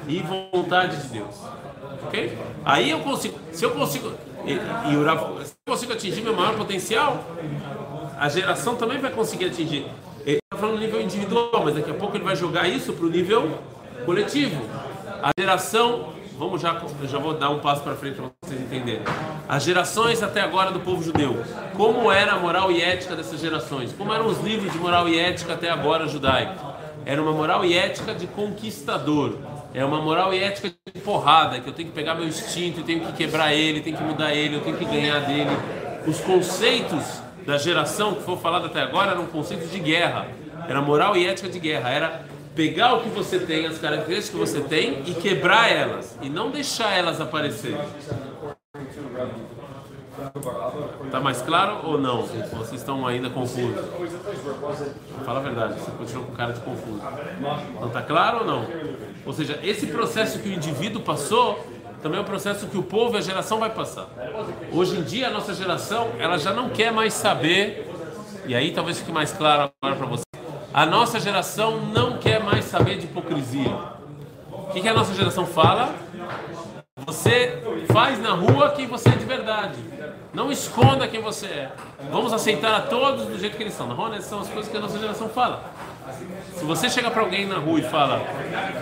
e 0.07 0.19
vontade 0.19 1.01
de 1.01 1.07
Deus. 1.07 1.35
Ok? 2.05 2.37
Aí 2.65 2.91
eu 2.91 2.99
consigo, 2.99 3.39
se 3.51 3.63
eu 3.63 3.71
consigo, 3.71 4.11
e, 4.45 4.95
o 4.95 5.03
Rav, 5.03 5.43
se 5.45 5.53
eu 5.65 5.73
consigo 5.73 5.93
atingir 5.93 6.21
meu 6.21 6.35
maior 6.35 6.55
potencial, 6.55 7.23
a 8.19 8.27
geração 8.29 8.75
também 8.75 8.99
vai 8.99 9.11
conseguir 9.11 9.45
atingir. 9.45 9.85
Ele 10.25 10.39
está 10.43 10.57
falando 10.57 10.75
no 10.75 10.81
nível 10.81 11.01
individual, 11.01 11.61
mas 11.63 11.75
daqui 11.75 11.91
a 11.91 11.93
pouco 11.93 12.17
ele 12.17 12.23
vai 12.23 12.35
jogar 12.35 12.67
isso 12.67 12.93
para 12.93 13.05
o 13.05 13.09
nível 13.09 13.57
coletivo. 14.05 14.61
A 15.21 15.31
geração, 15.39 16.13
vamos 16.37 16.61
já, 16.61 16.81
já 17.03 17.17
vou 17.17 17.33
dar 17.33 17.49
um 17.49 17.59
passo 17.59 17.81
para 17.83 17.95
frente 17.95 18.15
para 18.15 18.29
vocês 18.43 18.59
entenderem. 18.59 19.03
As 19.47 19.63
gerações 19.63 20.21
até 20.21 20.41
agora 20.41 20.71
do 20.71 20.79
povo 20.81 21.01
judeu, 21.01 21.41
como 21.75 22.11
era 22.11 22.33
a 22.33 22.39
moral 22.39 22.71
e 22.71 22.81
ética 22.81 23.15
dessas 23.15 23.39
gerações? 23.39 23.93
Como 23.93 24.13
eram 24.13 24.27
os 24.27 24.39
livros 24.39 24.71
de 24.71 24.77
moral 24.77 25.07
e 25.07 25.17
ética 25.17 25.53
até 25.53 25.69
agora 25.69 26.07
judaicos? 26.07 26.61
Era 27.05 27.21
uma 27.21 27.31
moral 27.31 27.63
e 27.65 27.73
ética 27.73 28.13
de 28.13 28.27
conquistador 28.27 29.37
é 29.73 29.83
uma 29.83 29.99
moral 30.01 30.33
e 30.33 30.43
ética 30.43 30.71
de 30.93 31.01
porrada, 31.01 31.59
que 31.59 31.67
eu 31.67 31.73
tenho 31.73 31.89
que 31.89 31.95
pegar 31.95 32.13
meu 32.15 32.27
instinto, 32.27 32.81
eu 32.81 32.83
tenho 32.83 33.01
que 33.01 33.13
quebrar 33.13 33.53
ele, 33.53 33.81
tenho 33.81 33.97
que 33.97 34.03
mudar 34.03 34.33
ele, 34.33 34.55
eu 34.55 34.61
tenho 34.61 34.77
que 34.77 34.85
ganhar 34.85 35.19
dele. 35.21 35.49
Os 36.05 36.19
conceitos 36.19 37.21
da 37.45 37.57
geração 37.57 38.13
que 38.13 38.23
foi 38.23 38.37
falado 38.37 38.67
até 38.67 38.81
agora 38.81 39.11
eram 39.11 39.25
conceitos 39.25 39.71
de 39.71 39.79
guerra. 39.79 40.27
Era 40.67 40.81
moral 40.81 41.17
e 41.17 41.25
ética 41.25 41.49
de 41.49 41.59
guerra. 41.59 41.89
Era 41.89 42.25
pegar 42.55 42.93
o 42.93 43.01
que 43.01 43.09
você 43.09 43.39
tem, 43.39 43.65
as 43.65 43.79
características 43.79 44.29
que 44.29 44.37
você 44.37 44.61
tem 44.61 45.01
e 45.07 45.13
quebrar 45.15 45.71
elas 45.71 46.17
e 46.21 46.29
não 46.29 46.51
deixar 46.51 46.95
elas 46.95 47.19
aparecerem. 47.19 47.79
Tá 51.11 51.19
mais 51.19 51.41
claro 51.41 51.79
ou 51.87 51.99
não? 51.99 52.21
Vocês 52.23 52.73
estão 52.81 53.05
ainda 53.07 53.29
confusos? 53.29 53.75
Fala 55.25 55.39
a 55.39 55.43
verdade, 55.43 55.79
você 55.79 55.91
continua 55.91 56.25
com 56.25 56.33
cara 56.33 56.53
de 56.53 56.59
confuso. 56.59 57.01
Não 57.81 57.89
tá 57.89 58.01
claro 58.01 58.39
ou 58.39 58.45
não? 58.45 58.67
Ou 59.25 59.33
seja, 59.33 59.59
esse 59.63 59.87
processo 59.87 60.39
que 60.39 60.49
o 60.49 60.53
indivíduo 60.53 61.01
passou 61.01 61.65
também 62.01 62.19
é 62.19 62.21
um 62.21 62.25
processo 62.25 62.67
que 62.67 62.77
o 62.77 62.83
povo 62.83 63.15
e 63.15 63.19
a 63.19 63.21
geração 63.21 63.59
vai 63.59 63.69
passar. 63.69 64.09
Hoje 64.71 64.97
em 64.97 65.03
dia 65.03 65.27
a 65.27 65.31
nossa 65.31 65.53
geração, 65.53 66.09
ela 66.19 66.37
já 66.37 66.53
não 66.53 66.69
quer 66.69 66.91
mais 66.91 67.13
saber, 67.13 67.89
e 68.45 68.53
aí 68.53 68.71
talvez 68.71 68.99
fique 68.99 69.11
mais 69.11 69.31
claro 69.31 69.71
agora 69.81 69.97
para 69.97 70.07
você. 70.07 70.23
A 70.73 70.85
nossa 70.85 71.19
geração 71.19 71.79
não 71.79 72.17
quer 72.17 72.43
mais 72.43 72.65
saber 72.65 72.97
de 72.97 73.05
hipocrisia. 73.05 73.71
O 74.51 74.73
que, 74.73 74.81
que 74.81 74.89
a 74.89 74.93
nossa 74.93 75.13
geração 75.13 75.45
fala? 75.45 75.95
Você 77.05 77.61
faz 77.91 78.19
na 78.19 78.31
rua 78.31 78.71
quem 78.71 78.87
você 78.87 79.09
é 79.09 79.13
de 79.13 79.23
verdade. 79.23 79.75
Não 80.33 80.51
esconda 80.51 81.07
quem 81.07 81.21
você 81.21 81.45
é. 81.45 81.71
Vamos 82.11 82.33
aceitar 82.33 82.75
a 82.75 82.81
todos 82.81 83.27
do 83.27 83.37
jeito 83.37 83.55
que 83.55 83.63
eles 83.63 83.73
são. 83.73 83.87
Não, 83.87 84.13
essas 84.13 84.25
são 84.25 84.39
as 84.41 84.49
coisas 84.49 84.69
que 84.69 84.77
a 84.77 84.81
nossa 84.81 84.97
geração 84.97 85.29
fala. 85.29 85.63
Se 86.55 86.65
você 86.65 86.89
chega 86.89 87.09
para 87.11 87.21
alguém 87.21 87.45
na 87.45 87.57
rua 87.57 87.79
e 87.79 87.83
fala, 87.83 88.21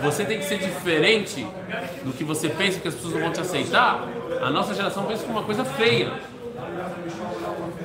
você 0.02 0.24
tem 0.24 0.38
que 0.38 0.44
ser 0.44 0.58
diferente 0.58 1.46
do 2.04 2.12
que 2.12 2.24
você 2.24 2.48
pensa 2.48 2.78
que 2.78 2.88
as 2.88 2.94
pessoas 2.94 3.14
não 3.14 3.22
vão 3.22 3.32
te 3.32 3.40
aceitar, 3.40 4.06
a 4.40 4.50
nossa 4.50 4.74
geração 4.74 5.04
pensa 5.04 5.24
como 5.24 5.38
uma 5.38 5.44
coisa 5.44 5.64
feia. 5.64 6.12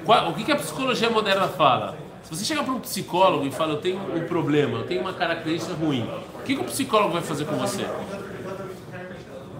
O 0.05 0.33
que 0.33 0.51
a 0.51 0.55
psicologia 0.55 1.09
moderna 1.09 1.47
fala? 1.47 1.97
Se 2.23 2.35
você 2.35 2.45
chegar 2.45 2.63
para 2.63 2.73
um 2.73 2.79
psicólogo 2.79 3.45
e 3.45 3.51
fala, 3.51 3.73
eu 3.73 3.81
tenho 3.81 3.99
um 3.99 4.27
problema, 4.27 4.79
eu 4.79 4.85
tenho 4.85 5.01
uma 5.01 5.13
característica 5.13 5.73
ruim, 5.73 6.09
o 6.35 6.43
que 6.43 6.55
o 6.55 6.63
psicólogo 6.65 7.13
vai 7.13 7.21
fazer 7.21 7.45
com 7.45 7.55
você? 7.55 7.85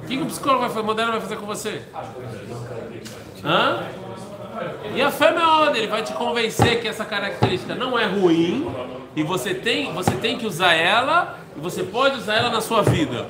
O 0.03 0.07
que 0.07 0.17
o 0.17 0.25
psicólogo 0.25 0.83
moderno 0.83 1.13
vai 1.13 1.21
fazer 1.21 1.37
com 1.37 1.45
você? 1.45 1.81
Hã? 3.43 3.83
E 4.95 5.01
a 5.01 5.11
fé 5.11 5.33
é 5.33 5.77
ele 5.77 5.87
vai 5.87 6.01
te 6.01 6.13
convencer 6.13 6.81
que 6.81 6.87
essa 6.87 7.05
característica 7.05 7.75
não 7.75 7.97
é 7.97 8.05
ruim 8.05 8.67
e 9.17 9.23
você 9.23 9.51
tem, 9.55 9.91
você 9.93 10.11
tem 10.11 10.37
que 10.37 10.45
usar 10.45 10.75
ela 10.75 11.39
e 11.55 11.59
você 11.59 11.81
pode 11.81 12.19
usar 12.19 12.35
ela 12.35 12.51
na 12.51 12.61
sua 12.61 12.83
vida. 12.83 13.25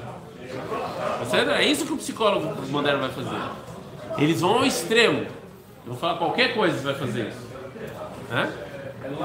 É 1.58 1.63
isso 1.63 1.86
que 1.86 1.93
o 1.93 1.97
psicólogo 1.97 2.62
moderno 2.67 3.00
vai 3.00 3.10
fazer. 3.10 3.39
Eles 4.17 4.41
vão 4.41 4.56
ao 4.56 4.65
extremo. 4.65 5.26
vão 5.86 5.95
falar 5.95 6.17
qualquer 6.17 6.54
coisa, 6.54 6.78
você 6.78 6.84
vai 6.84 6.95
fazer 6.95 7.30
isso. 7.30 7.47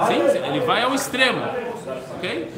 Sim, 0.06 0.38
ele 0.46 0.60
vai 0.60 0.82
ao 0.82 0.94
extremo. 0.94 1.40
Ok? 2.14 2.52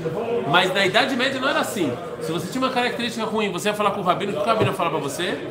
Mas 0.48 0.74
na 0.74 0.84
Idade 0.84 1.16
Média 1.16 1.40
não 1.40 1.48
era 1.48 1.60
assim. 1.60 1.90
Se 2.20 2.30
você 2.30 2.52
tinha 2.52 2.62
uma 2.62 2.74
característica 2.74 3.24
ruim, 3.24 3.50
você 3.50 3.70
ia 3.70 3.74
falar 3.74 3.92
com 3.92 4.02
o 4.02 4.04
rabino, 4.04 4.32
o 4.32 4.34
que 4.34 4.42
o 4.42 4.44
rabino 4.44 4.70
ia 4.70 4.76
falar 4.76 4.90
para 4.90 4.98
você? 4.98 5.48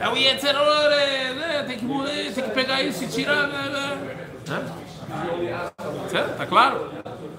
É 0.00 0.08
o 0.08 0.14
né? 1.36 1.64
tem 1.68 1.78
que 1.78 1.84
morrer, 1.84 2.32
tem 2.32 2.42
que 2.42 2.50
pegar 2.50 2.82
isso 2.82 3.04
e 3.04 3.06
tirar. 3.06 3.46
Né? 3.46 3.70
né? 4.48 4.62
Certo? 6.10 6.36
Tá 6.36 6.44
claro? 6.44 6.90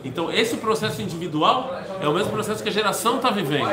Então, 0.03 0.31
esse 0.31 0.57
processo 0.57 1.01
individual 1.01 1.81
é 2.01 2.07
o 2.07 2.13
mesmo 2.13 2.31
processo 2.31 2.63
que 2.63 2.69
a 2.69 2.71
geração 2.71 3.17
está 3.17 3.29
vivendo. 3.29 3.69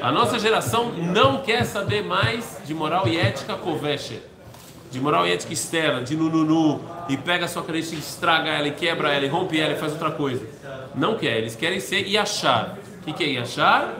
A 0.00 0.10
nossa 0.10 0.38
geração 0.38 0.92
não 0.92 1.42
quer 1.42 1.64
saber 1.64 2.02
mais 2.02 2.58
de 2.64 2.72
moral 2.72 3.06
e 3.06 3.18
ética 3.18 3.54
koveche, 3.54 4.22
de 4.90 5.00
moral 5.00 5.26
e 5.26 5.32
ética 5.32 5.52
externa, 5.52 6.02
de 6.02 6.16
nununu, 6.16 6.80
e 7.08 7.16
pega 7.16 7.44
a 7.44 7.48
sua 7.48 7.62
crença 7.62 7.94
e 7.94 7.98
estraga 7.98 8.50
ela, 8.50 8.68
e 8.68 8.72
quebra 8.72 9.12
ela, 9.12 9.24
e 9.24 9.28
rompe 9.28 9.60
ela, 9.60 9.74
e 9.74 9.76
faz 9.76 9.92
outra 9.92 10.10
coisa. 10.10 10.46
Não 10.94 11.16
quer, 11.16 11.38
eles 11.38 11.54
querem 11.54 11.80
ser 11.80 12.06
e 12.06 12.16
achar. 12.16 12.78
O 13.00 13.04
que, 13.04 13.12
que 13.12 13.24
é 13.24 13.28
e 13.28 13.38
achar? 13.38 13.94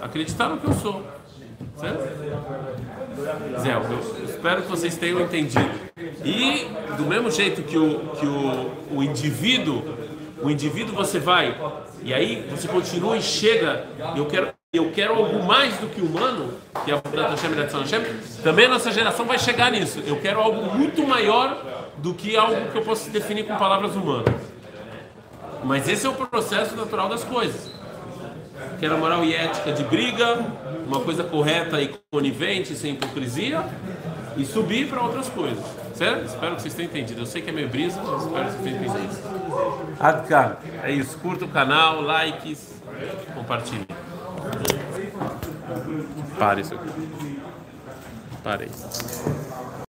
Acreditar 0.00 0.48
no 0.48 0.58
que 0.58 0.66
eu 0.66 0.74
sou. 0.74 1.02
Certo? 1.76 2.96
Zé, 3.60 3.74
eu 3.74 4.24
espero 4.24 4.62
que 4.62 4.68
vocês 4.68 4.96
tenham 4.96 5.20
entendido. 5.20 5.70
E 6.24 6.68
do 6.96 7.04
mesmo 7.04 7.30
jeito 7.30 7.62
que 7.62 7.76
o, 7.78 8.00
que 8.18 8.26
o, 8.26 8.98
o 8.98 9.02
indivíduo, 9.02 9.82
o 10.42 10.50
indivíduo 10.50 10.94
você 10.94 11.18
vai, 11.18 11.56
e 12.02 12.12
aí 12.12 12.46
você 12.50 12.68
continua 12.68 13.16
e 13.16 13.22
chega, 13.22 13.86
eu 14.14 14.26
quero, 14.26 14.52
eu 14.72 14.90
quero 14.92 15.14
algo 15.14 15.42
mais 15.44 15.76
do 15.78 15.88
que 15.88 16.00
humano, 16.00 16.52
que 16.84 16.90
é 16.90 16.94
a 16.94 17.28
Hashem 17.28 17.50
e 17.52 17.54
Hashem, 17.54 18.00
também 18.42 18.66
a 18.66 18.68
nossa 18.68 18.90
geração 18.92 19.24
vai 19.24 19.38
chegar 19.38 19.70
nisso. 19.70 20.02
Eu 20.06 20.20
quero 20.20 20.40
algo 20.40 20.74
muito 20.76 21.06
maior 21.06 21.62
do 21.98 22.12
que 22.12 22.36
algo 22.36 22.70
que 22.70 22.78
eu 22.78 22.82
posso 22.82 23.08
definir 23.10 23.44
com 23.44 23.56
palavras 23.56 23.96
humanas. 23.96 24.34
Mas 25.64 25.88
esse 25.88 26.06
é 26.06 26.08
o 26.08 26.14
processo 26.14 26.76
natural 26.76 27.08
das 27.08 27.24
coisas. 27.24 27.70
Que 28.78 28.86
era 28.86 28.96
moral 28.96 29.24
e 29.24 29.34
ética 29.34 29.72
de 29.72 29.82
briga, 29.84 30.44
uma 30.86 31.00
coisa 31.00 31.24
correta 31.24 31.80
e 31.80 31.94
conivente, 32.10 32.74
sem 32.74 32.92
hipocrisia, 32.92 33.64
e 34.36 34.44
subir 34.44 34.88
para 34.88 35.02
outras 35.02 35.28
coisas. 35.28 35.64
Certo? 35.96 36.26
Espero 36.26 36.56
que 36.56 36.62
vocês 36.62 36.74
tenham 36.74 36.90
entendido. 36.90 37.22
Eu 37.22 37.26
sei 37.26 37.40
que 37.40 37.48
é 37.48 37.52
meio 37.52 37.70
brisa, 37.70 38.02
mas 38.02 38.22
espero 38.22 38.44
que 38.44 38.52
vocês 38.52 38.64
tenham 38.64 38.84
entendido. 38.84 39.96
Adkan, 39.98 40.56
é 40.82 40.92
isso. 40.92 41.18
Curta 41.18 41.46
o 41.46 41.48
canal, 41.48 42.02
likes, 42.02 42.82
compartilhe. 43.34 43.86
Pare 46.38 46.60
isso. 46.60 46.78
Parei. 48.44 48.68